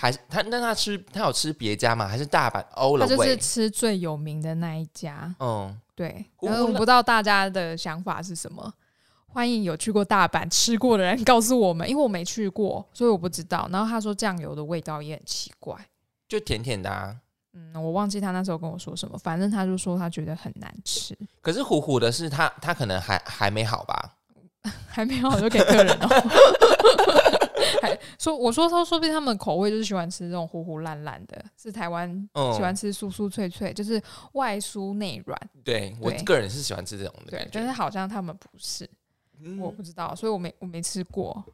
[0.00, 2.08] 还是他那他吃他有吃别家吗？
[2.08, 5.34] 还是大阪 all 他就是吃最有名的那一家。
[5.38, 8.72] 嗯，对，然后我不知道大家的想法是什么。
[9.26, 13.68] 欢迎有去过大阪吃过的人告诉我们，因为我没去过，所以我不知道。
[13.70, 15.76] 然后他说酱油的味道也很奇怪，
[16.26, 17.14] 就甜甜的啊。
[17.52, 24.16] 嗯，我忘记他那时候跟我说什么，反正他就说他觉得很难吃，可是虎虎的是他他可能还还没好吧？
[24.88, 26.08] 还没好就给客人哦。
[27.80, 34.00] 还说我说他说不定他们口味就是喜欢吃这种糊糊烂烂的，是台湾嗯，喜欢吃酥酥脆脆，就是
[34.32, 35.40] 外酥内软。
[35.64, 37.48] 对我个人是喜欢吃这种的对。
[37.52, 38.88] 但是好像他们不是，
[39.40, 41.44] 嗯我不知道，所以我没我没吃过。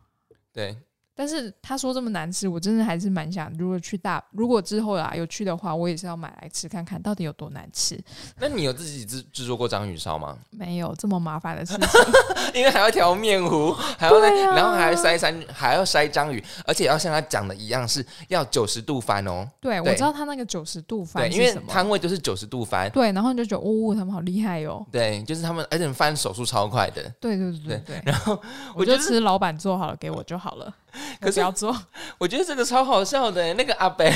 [0.52, 0.76] 对，
[1.16, 7.98] 但是他说这么难吃，我真的还是蛮想，如果去大，如果之后啊有去的话，我也是要买来吃看看，到底有多难吃。
[8.38, 10.36] 那你有自己制制作过章鱼烧吗？
[10.52, 11.88] 没有这么麻烦的事情，
[12.54, 19.48] 因为还要调面糊，还要再，啊然后还要筛三，还要筛章鱼，而且要像他讲的一样，是要九十度翻哦。
[19.58, 22.90] 对我知道他那个九十度翻，因为摊位就是九十度翻。
[22.90, 27.02] 对，然后你就觉得哦，他们好厉害哦，对，就是他们，而且翻手速超快的。
[27.18, 28.38] 对对对对对，然后
[28.74, 30.74] 我就吃老板做好了给我就好了，
[31.20, 31.76] 可是我不要做，
[32.18, 33.54] 我觉得这个超好笑的。
[33.54, 34.12] 那个阿北，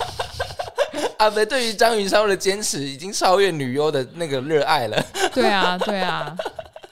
[1.18, 5.02] 阿北对于章鱼烧的坚持已经超越女优的那个热爱了。
[5.32, 6.34] 对啊对啊，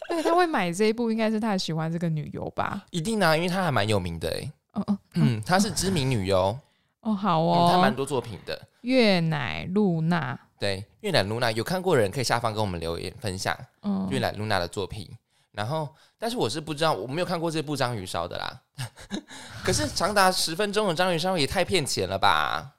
[0.08, 2.84] 对他会买这一部，应该是他喜欢这个女优吧？
[2.90, 4.52] 一定啊，因为他还蛮有名的哎。
[4.72, 6.54] 哦哦嗯，她是知名女优，
[7.00, 8.60] 哦，好哦，她蛮哦，多作品的。
[8.82, 15.08] 月乃露娜，对，月乃露娜有看过的人可以下方跟我们留言分享嗯，月乃露娜的作品。
[15.56, 15.88] 然后，
[16.18, 18.60] 但是我是不知道，我没有看过这部章鱼烧的啦。
[19.64, 22.74] 可是长达十分钟的章鱼烧也太骗钱了吧？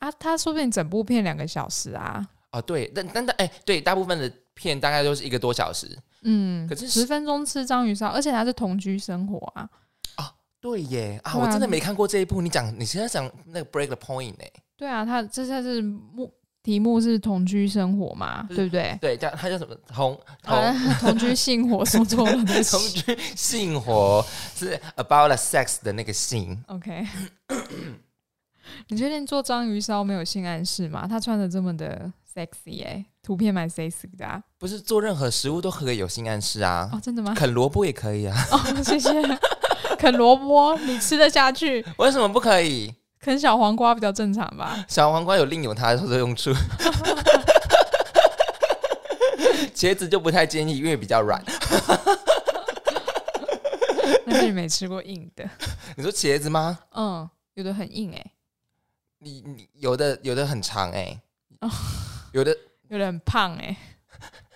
[0.00, 5.96] 啊，他说不定整部片两个小时啊，哦，对，但但但哎，对，大部分的片大概都是一个多小时。
[6.22, 9.70] 嗯，可是十分钟吃章鱼烧，而且他是同居生活啊，
[10.60, 12.42] 对耶啊，啊我真的没看过这一部。
[12.42, 14.44] 你讲，你现在讲那个 break the point 呢？
[14.76, 16.32] 对啊，他这下是目
[16.68, 18.98] 题目是同居生活嘛，是对不对？
[19.00, 19.74] 对，叫它叫什么？
[19.90, 22.44] 同同啊， 同居性活说错了， 同。
[22.44, 24.22] 居性活
[24.54, 26.62] 是 about the sex 的那个性。
[26.66, 27.06] OK，
[28.88, 31.06] 你确定做章鱼烧没有性暗示吗？
[31.08, 34.38] 他穿的这么的 sexy 哎、图片蛮 sexy 的啊。
[34.58, 37.32] 不是做任何食物都可以有性暗示啊，哦，真的吗？
[37.34, 39.10] 啃萝卜也可以啊，哦，谢谢。
[39.98, 42.92] 啃萝卜你吃得下去， 为什么不可以？
[43.28, 44.82] 啃小黄瓜比较正常吧？
[44.88, 46.50] 小黄瓜有另有它的 用处，
[49.74, 51.42] 茄子就不太建议，因为比较软。
[54.24, 55.48] 但是你没吃过硬的，
[55.96, 56.78] 你说茄子吗？
[56.94, 58.32] 嗯，有的很硬哎、
[59.18, 61.20] 你你有的有的很长哎、
[61.60, 61.70] 哦
[62.32, 62.56] 有的
[62.88, 63.76] 有的很胖哎、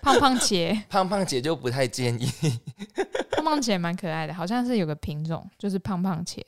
[0.01, 2.31] 胖胖茄，胖胖茄就不太建议。
[3.31, 6.39] 胖胖茄蛮可爱的，好像是有个品种，就是胖胖茄，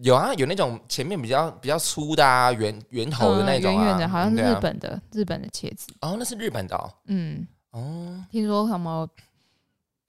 [0.00, 5.88] 有啊，有那种前面比较比较粗的啊，圆圆头的那种、圆圆的，好像是日本的、日本的茄子。
[6.00, 6.90] 哦，那是日本的哦。
[7.06, 9.06] 嗯，哦，听说什么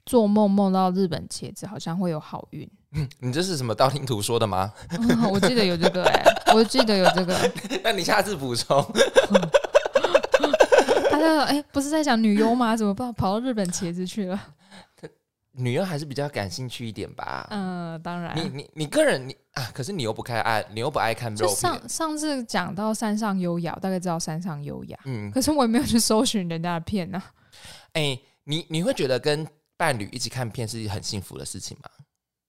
[0.06, 2.70] 做梦梦到日本茄子，好像会有好运。
[3.20, 4.72] 你这是什么道听途说的吗？
[4.92, 6.24] 嗯 我记得有这个哎、
[6.54, 7.36] 我记得有这个。
[7.84, 8.86] 那你下次补充。
[11.10, 12.78] 他在哎、不是在讲女优吗？
[12.78, 14.40] 怎么跑跑到日本茄子去了？
[15.56, 17.48] 女优还是比较感兴趣一点吧。
[17.52, 18.36] 嗯，当然。
[18.36, 21.60] 你你你个人你啊，可是你又不开爱，你又不爱看就肉片。
[21.60, 27.22] 上上次讲到山上优雅，大概知道山上优雅，嗯，可是我也没有去搜寻人家的片呢、
[27.94, 29.48] 哎、你你会觉得跟
[29.78, 31.90] 伴侣一起看片是很幸福的事情吗？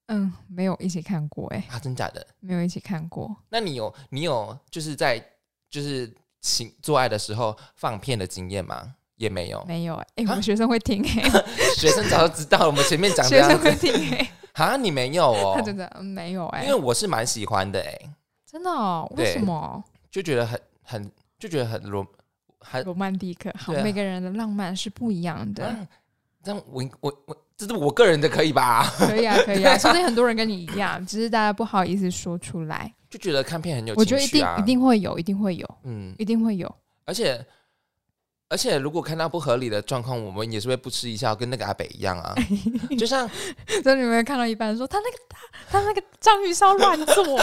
[0.09, 2.27] 嗯，没有一起看过、哎，啊，真假的？
[2.41, 3.35] 没有一起看过。
[3.51, 5.23] 那你有你有就是在
[5.71, 8.95] 就是情做爱的时候放片的经验吗？
[9.17, 10.31] 也没有，没有哎、哎、啊？
[10.31, 11.43] 我们学生会听哎、
[11.77, 12.67] 学生早就知道了。
[12.67, 15.55] 我们前面讲这 学生会听哎、 啊，你没有哦？
[15.57, 17.99] 他，真的嗯没有哎、因为我是蛮喜欢的哎、
[18.51, 19.83] 真的哦，为什么？
[20.11, 22.07] 就觉得很很就觉得很罗，
[22.61, 23.83] 还罗曼蒂克，好，啊。
[23.83, 25.67] 每个人的浪漫是不一样的。
[25.67, 25.77] 啊
[26.45, 28.85] 这样我我我这是我个人的可以吧？
[28.99, 32.93] 可以啊，可以啊，说不定很多人跟你一样，只是大家不好意思说出来。
[33.09, 36.71] 就觉得看片很有我觉得一定一定会有，一定会有，嗯，一定会有。
[37.07, 37.43] 而且
[38.49, 42.35] 而且如果看到不合理的状况，我们也是会不吃一笑，跟那个阿北一样啊。
[42.99, 43.29] 就像
[43.83, 47.39] 所以你们看到一半说他那个他他那个章鱼烧乱做，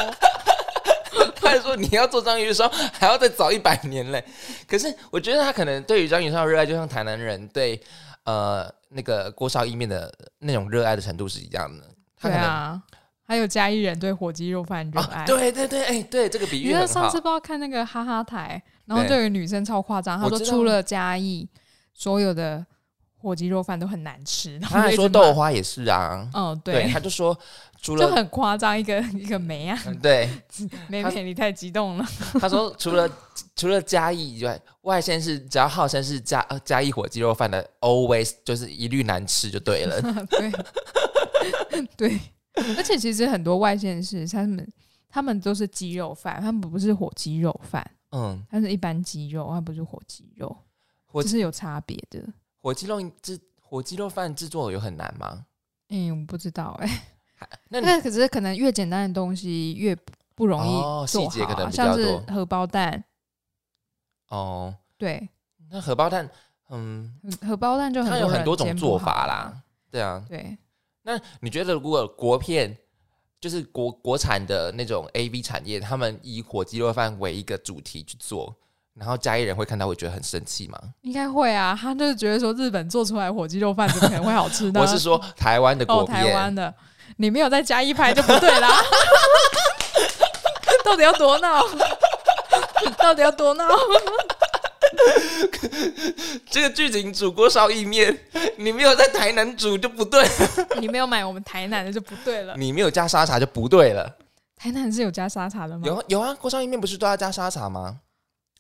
[1.36, 4.24] 他还说你要做章鱼烧，还要再早一百年嘞。
[4.68, 7.82] 可是我觉得他可能对于章鱼烧的热爱，就像台南人对
[8.24, 11.84] 呃那个锅烧意面的那种热爱的程度是一样的。
[12.18, 12.82] 他可能对啊，
[13.28, 15.22] 还有嘉义人对火鸡肉饭热爱。
[15.22, 18.62] 啊，对对对，哎、对这个比喻很好上次不知道看那个哈哈台，
[18.96, 21.48] 然后对于女生超夸张，她说除了嘉义
[21.94, 22.66] 所有的
[23.18, 27.38] 火鸡肉饭都很难吃，然后他还说豆，花也是啊，嗯，对，对，他就说
[27.82, 32.06] 除了就很夸张，一个一个梅啊，嗯对， 他妹妹你太激动了，
[32.40, 33.08] 他说除了
[33.56, 40.02] 除了嘉义以外，外县市只要号称是嘉呃嘉义火鸡肉饭的，always 就是一律难吃就对了。
[41.70, 42.20] 对 对，
[42.78, 44.74] 而且其实很多外县市他们
[45.08, 50.56] 他们都是鸡肉饭，他们不是火鸡肉饭，嗯，它是一般鸡肉，它不是火鸡肉，
[51.06, 52.22] 火这是有差别的。
[52.62, 55.46] 火鸡肉制火鸡肉饭制作有很难吗？
[55.90, 57.04] 嗯，我不知道哎、
[57.70, 63.04] 那那可是可能越简单的东西越不不容哦易做好、像是荷包蛋，
[64.30, 65.28] 哦，对，
[65.70, 66.30] 那荷包蛋，
[66.70, 68.98] 嗯，荷荷包蛋就很它有很多种做。
[68.98, 69.64] 法啦。
[69.90, 70.58] 对啊，对，
[71.02, 72.78] 那你觉得如果国片
[73.42, 78.56] 就是国国产的那种 A V 产业，他们以火鸡肉饭为一个主题去做，
[78.94, 80.80] 然后嘉义人会看到会觉得很生气吗？
[81.02, 81.76] 应该会啊。
[81.80, 84.80] 他就是觉得说日本做出来火鸡肉饭怎么可能会好吃呢？
[84.82, 86.72] 我是说台湾的哦，国台，湾的，
[87.18, 88.70] 你没有在嘉义拍就不对啦。
[90.86, 91.64] 到底要多闹？
[92.98, 93.66] 到底要多闹？
[96.50, 98.18] 这个剧情煮锅烧意面，
[98.58, 100.26] 你没有在台南煮就不对，
[100.80, 102.56] 你没有买我们台南的就不对了。
[102.58, 104.18] 你没有加沙茶就不对了。
[104.56, 105.84] 台南是有加沙茶的吗？
[105.86, 108.00] 有有啊，锅烧意面不是都要加沙茶吗？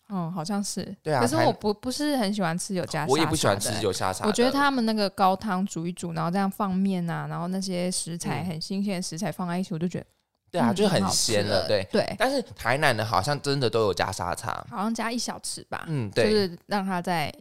[0.07, 0.95] 哦，好像是。
[1.01, 3.11] 对啊可是我不不是很喜欢吃有加沙茶的。
[3.11, 4.25] 我也不喜欢吃有沙茶。
[4.25, 10.05] 我觉得他们那个高汤煮一煮，然后这样放面啊，然后那些食材嗯很新鲜的食材放在一起，我就觉得
[10.51, 11.65] 对啊，就很鲜了。
[11.67, 14.65] 对，对，但是台南的好像真的都有加沙茶。
[14.69, 17.33] 好像加一小匙吧，嗯，对就对，是让它在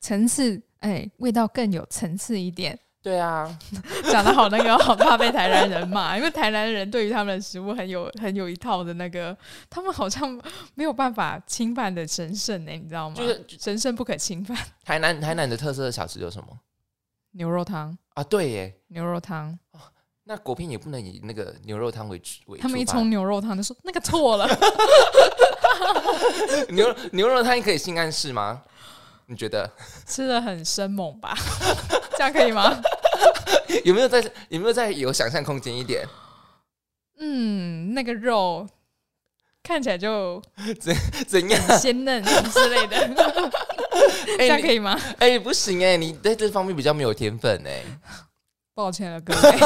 [0.00, 2.78] 层次，哎，味道更有层次一点。
[3.02, 3.58] 对啊，
[4.12, 9.34] 讲的好那个，好怕被台南人骂，因为台南人对于他们的食物很有很有一套的那个，
[9.70, 10.38] 他们好像
[10.74, 13.14] 没有办法侵犯的神圣呢、你知道吗？
[13.16, 14.54] 就是神圣不可侵犯。
[14.84, 16.48] 台南台南的特色的小吃有什么
[17.30, 18.22] 牛肉汤，啊？
[18.24, 19.58] 对耶，牛肉汤，
[20.30, 24.46] 那果片也不能以那个牛肉汤为主为他们一冲牛肉汤就说那个错了，
[26.70, 28.62] 牛牛肉汤可以性暗示吗？
[29.26, 29.68] 你觉得
[30.06, 31.36] 吃的很生猛吧？
[32.16, 32.80] 这样可以吗？
[33.84, 34.20] 有没有在
[34.50, 36.06] 有没有在有想象空间一点？
[37.18, 38.64] 嗯，那个肉
[39.64, 40.40] 看起来就
[40.80, 40.94] 怎
[41.26, 43.10] 怎样鲜嫩之类的，
[44.38, 44.96] 这样可以吗？
[45.18, 47.82] 哎、不行哎、你在这方面比较没有天分哎、
[48.80, 49.40] 抱歉了各位。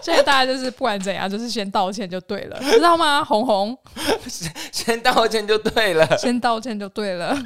[0.00, 3.22] 现在大家就是不管怎样，就是先道歉就对了，知道吗？
[3.22, 3.76] 红红，
[4.72, 7.36] 先道歉就对了，先道歉就对了。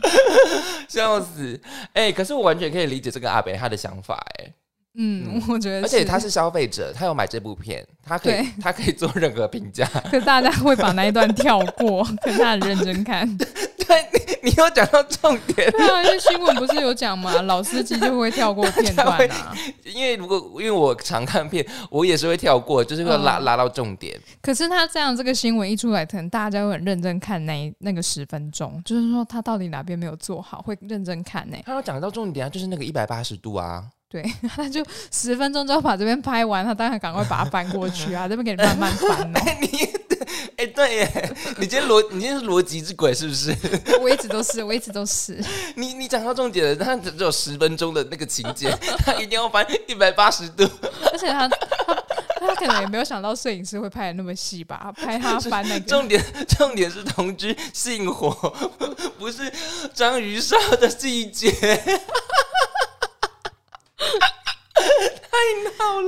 [0.89, 1.61] 笑死！
[1.95, 4.53] 哎、可是我完全可以理解这个阿北他的想法哎、
[4.95, 9.85] 嗯，我觉得，而且他是消费者，他有买这部片，他可以他可以做任何评价。
[10.05, 13.27] 可是大家会把那一段跳过， 可是他很认真看。
[13.91, 19.55] 对 你，你有讲到重点，对啊，因为新闻不是有讲嘛， 老司机就会跳过片段啊。
[19.85, 24.19] 因为如果因为我常看片，我也是会跳过，就是会拉、嗯拉到重点。
[24.41, 33.85] 可是他这样这个新闻一出来，可能大家会很认真看那一那个十分钟，就是说他到底哪边没有做好，会认真看呢、他要讲到重点啊，就是那个一百八十度啊。
[34.09, 34.25] 对，
[34.55, 39.41] 他就十分钟就要把这边拍完，他当然赶快把它翻过去啊，这边给你慢慢翻哦。
[39.61, 39.69] 你
[40.57, 43.55] 哎、对耶，你今天逻你今天是逻辑之鬼是不是？
[44.01, 45.43] 我一直都是，我一直都是。
[45.77, 50.69] 你你讲到重点了，他只有十分钟的那个情节，他一定要翻一百八十度。
[51.13, 51.59] 而且他他
[52.41, 55.81] 他可能也没有想到摄影师会拍的那么细吧，拍他翻那个。
[55.81, 58.31] 重点重点是同居性火，
[59.19, 59.51] 不是
[59.95, 61.51] 章鱼烧的季节。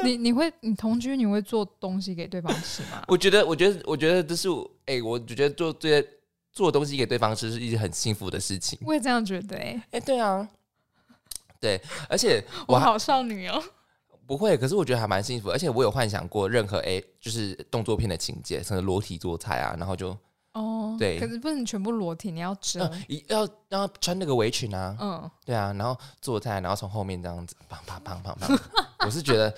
[0.05, 3.03] 你你会你同居你会做东西给对方吃吗？
[3.09, 6.09] 我觉得，我觉得，我觉得这是我哎、我觉得做这些
[6.53, 8.79] 做东西给对方吃是一件很幸福的事情。
[8.83, 10.49] 我也这样觉得哎、哎、对啊，
[11.61, 13.62] 对，而且我我好少女哦、
[14.27, 20.16] 不会，可是我觉得还蛮幸福，而且我有幻想过任何哎、就是动作片的情节，甚至裸体做菜啊，然后就
[20.55, 22.80] 哦，对可是不能全部裸体，你要遮。
[22.84, 28.61] 呃一要要穿那个围裙啊，嗯，对啊，然后做菜，然后从后面这样子，砰砰砰砰砰，
[29.07, 29.53] 我是觉得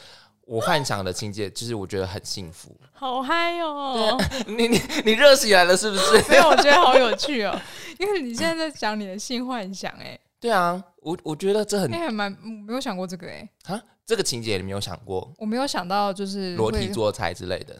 [0.46, 2.70] 我幻想的情节，就是我觉得很幸福。
[2.92, 4.16] 好嗨哦！
[4.46, 6.12] 你你你热起来了是不是？
[6.30, 7.60] 没有，我觉得好有趣哦，
[7.98, 17.74] 因为你现在在讲你的性幻想、哎，对啊，我我觉得这很哎、还蛮嗯没有想过这个、哎，啊，这个情节你没有想过我没有想到就是，裸体做菜之类的？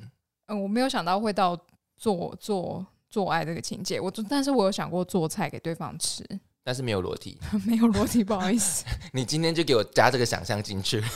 [0.48, 1.56] 嗯，我没有想到会到
[1.96, 2.84] 做做
[3.14, 6.24] 做爱这个情节，我但是我有想过做菜给对方吃，
[6.64, 8.84] 但是没有裸体， 没有裸体，不好意思。
[9.14, 11.00] 你今天就给我加这个想象进去。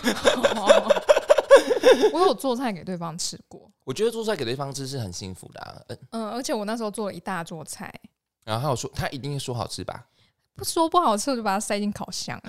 [2.12, 7.92] 我有做菜给对方吃过，我觉得做菜给对方吃是很幸福的、啊，嗯，嗯，而且我那时候做了一大桌菜，
[8.44, 10.07] 然后他有说他一定说好吃吧？
[10.55, 12.40] 不说不好吃，我就把它塞进烤箱。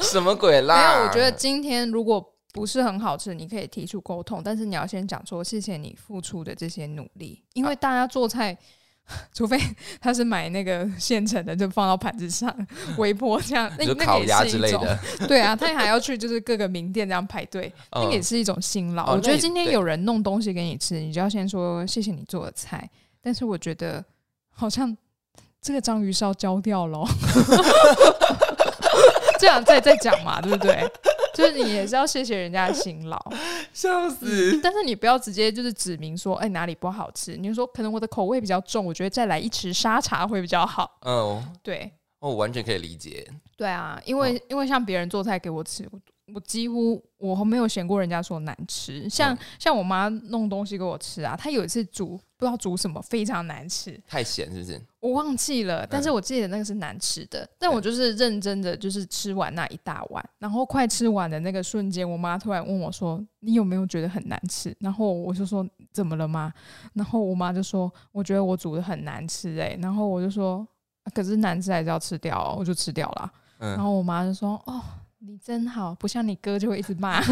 [0.00, 1.02] 什么鬼啦没？
[1.02, 8.56] 有，我觉得今天如果不是很好吃，你可以提出沟通，但是你要先讲说谢谢你付出的这些努力，因为大家做菜。
[9.34, 9.58] 除非
[10.00, 12.54] 他是买那个现成的，就放到盘子上
[12.96, 14.80] 微波这样， 那那也是一种。
[14.82, 19.04] 之类的， 对啊，他还要去就是各个名店这样排队，那个也嗯，是一种辛劳。
[19.06, 22.88] 哦我觉得今天有人弄东西给你吃，你就要先说谢谢你做的菜。
[23.20, 24.04] 但是我觉得
[24.50, 24.96] 好像
[25.60, 27.08] 这个章鱼烧焦掉了哦，
[29.40, 30.88] 这样再再讲嘛，对不对？
[31.40, 33.18] 就是你也是要谢谢人家的辛劳，
[33.72, 34.60] 笑死！
[34.62, 40.98] 但是你不要直接就是指明说，哎、哪里不好吃，你就说可能我的口味比较重，我觉得再来一匙沙茶会比较好。
[41.06, 43.26] 嗯，对，哦我完全可以理解。
[43.56, 45.88] 对啊，因为、因为像别人做菜给我吃，
[46.30, 49.08] 我我几乎我没有嫌过人家说难吃。
[49.08, 54.80] 像、嗯像我妈弄东西给我吃啊，她有一次煮不知道煮什么，非常难吃，太咸是不是？
[55.00, 57.48] 我忘记了，但是我记得那个是难吃的。
[57.58, 66.52] 但我就是认真的，就是吃完那一大碗，然后快吃完的那个瞬间，我妈突然问我说：“你有没有觉得很难吃？”然后我就说：“怎么了吗？”
[66.94, 70.66] 然后我妈就说：“我觉得我煮的很难吃。”哎，然后我就说、
[71.04, 73.32] 啊可是难吃还是要吃掉、哦，我就吃掉了。
[73.58, 74.80] 然嗯，后我妈就说：“哦，
[75.22, 77.22] 你真好，不像你哥就会一直骂。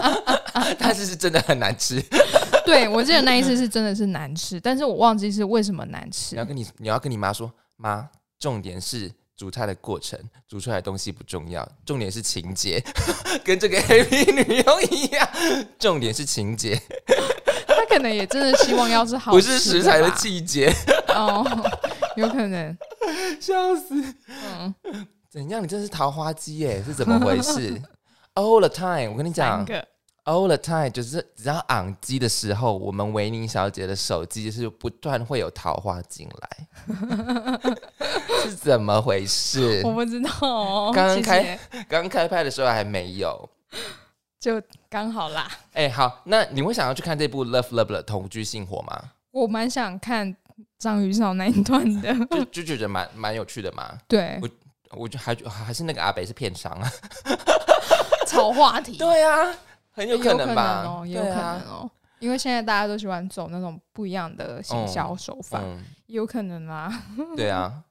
[0.78, 2.02] 但是是真的很难吃。
[2.64, 6.44] 对”我记得那一次是真的是难吃，但是我忘记是为什么难吃你要。
[6.44, 8.08] 跟你你要跟你妈说，妈，
[8.38, 10.18] 重点是煮菜的过程，
[10.48, 12.82] 煮出来的东西不重要，重点是情节，
[13.44, 15.28] 跟这个 A P 女优一样，
[15.78, 16.80] 重点是情节，
[17.66, 20.72] 他可能也真的希望要是好不是食材的吧季节。
[21.08, 21.46] 哦，
[22.16, 22.74] 有可能。
[23.40, 23.94] 笑死！
[24.28, 24.74] 嗯，
[25.30, 25.62] 怎样？
[25.62, 26.82] 你真是桃花姬耶？
[26.82, 27.80] 是怎么回事？
[28.34, 29.66] All the time，我跟你讲
[30.24, 36.68] ，All the time 就是只要昂机的时候，我们维尼小姐的手机就是不断会有桃花进来，
[38.44, 39.82] 是怎么回事？
[39.84, 40.92] 我不知道哦。
[40.94, 41.58] 刚刚开
[41.88, 43.48] 刚开拍的时候还没有，
[44.38, 45.50] 就刚好啦。
[45.72, 49.12] 哎、好，那你会想要去看这部《Love Love》的同居性火吗？
[49.32, 50.34] 我蛮想看
[50.78, 53.98] 章鱼烧那一段的，就就觉得蛮蛮有趣的嘛。
[54.06, 54.48] 对，我
[55.10, 56.90] 就还还是那个阿北是片商啊。
[58.26, 59.54] 炒话题， 对啊，
[59.90, 60.84] 很有可能吧？
[60.86, 61.90] 哦，也有可能哦。
[62.18, 66.92] 因为现在大家都喜欢走那种不一样的行销手法，嗯，也有可能啦。
[67.36, 67.82] 对啊。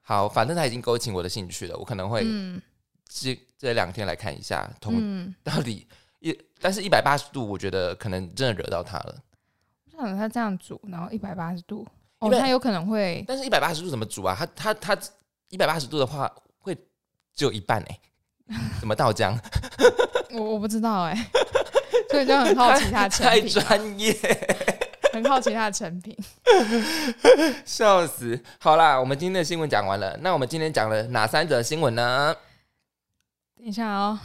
[0.00, 2.60] 好，反正他已经勾起我的兴趣了，我可能会嗯
[3.08, 5.86] 这这两天来看一下同嗯，到底
[6.20, 9.16] 一，但是一百八十度，我觉得可能真的惹到他了。
[9.96, 11.86] 我想他这样煮，然后一百八十度，
[12.18, 14.34] 哦，100他有可能会但是一百八十度怎么煮啊？
[14.34, 14.98] 他他他
[15.52, 16.74] 一百八十度的话，会
[17.34, 17.98] 只有一半哎、
[18.80, 19.38] 怎么倒浆？
[20.32, 21.30] 我我不知道哎、
[22.10, 24.16] 所以就很好奇他的成太品，啊专业，
[25.12, 26.16] 很好奇他的成品。
[27.66, 28.42] 笑死！
[28.58, 32.34] 好啦，我们今天的新闻讲完了，那我们今天讲了哪三则新闻呢？
[33.58, 34.18] 等一下哦，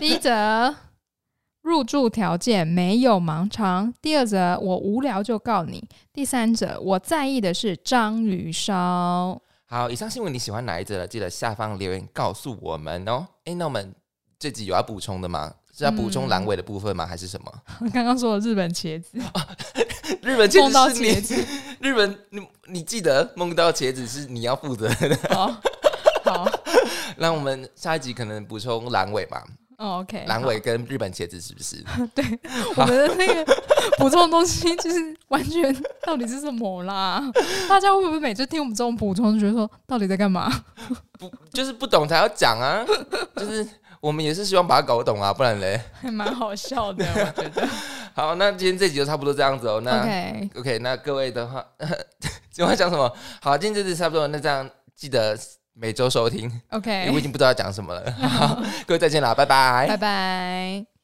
[0.00, 0.74] 第一则
[1.62, 9.40] 入住条件没有盲肠，第二则我无聊就告你，第三则我在意的是章鱼烧。
[9.68, 11.06] 好，以上新闻你喜欢哪一则呢？
[11.06, 13.26] 记得下方留言告诉我们哦。
[13.46, 13.92] 诶，那我们
[14.38, 15.52] 这集有要补充的吗？
[15.76, 17.04] 是要补充嗯阑尾的部分吗？
[17.04, 17.52] 还是什么？
[17.92, 19.18] 刚刚说的日本茄子，
[20.22, 21.46] 日本茄梦到子是你茄子，
[21.80, 25.16] 日本你你记得梦到茄子是你要负责的。
[25.34, 25.60] 好
[26.24, 26.48] 好
[27.16, 29.44] 那我们下一集可能补充阑尾吧，
[29.78, 31.84] 哦，OK，阑尾跟日本茄子是不是？
[32.14, 32.24] 对
[32.76, 33.44] 我们的那个
[33.98, 37.22] 补充的东西就是完全到底是什么啦？
[37.68, 40.50] 大家会不会每次听我们这种补充，就觉得说到底在干嘛？
[41.18, 42.84] 不就是不懂才要讲啊，
[43.36, 43.66] 就是
[44.00, 45.80] 我们也是希望把它搞懂啊，不然嘞。
[46.00, 47.68] 还蛮好笑的，我觉得。
[48.14, 49.80] 好，那今天这集就差不多这样子哦。
[49.84, 51.62] 那 OK，OK，那各位的话，
[52.50, 53.12] 今晚讲什么？
[53.42, 55.36] 好，今天这集差不多，那这样记得
[55.78, 58.10] 每周收听，OK，我已经不知道要讲什么了。
[58.12, 60.95] 好， 各位再见啦，拜拜拜拜。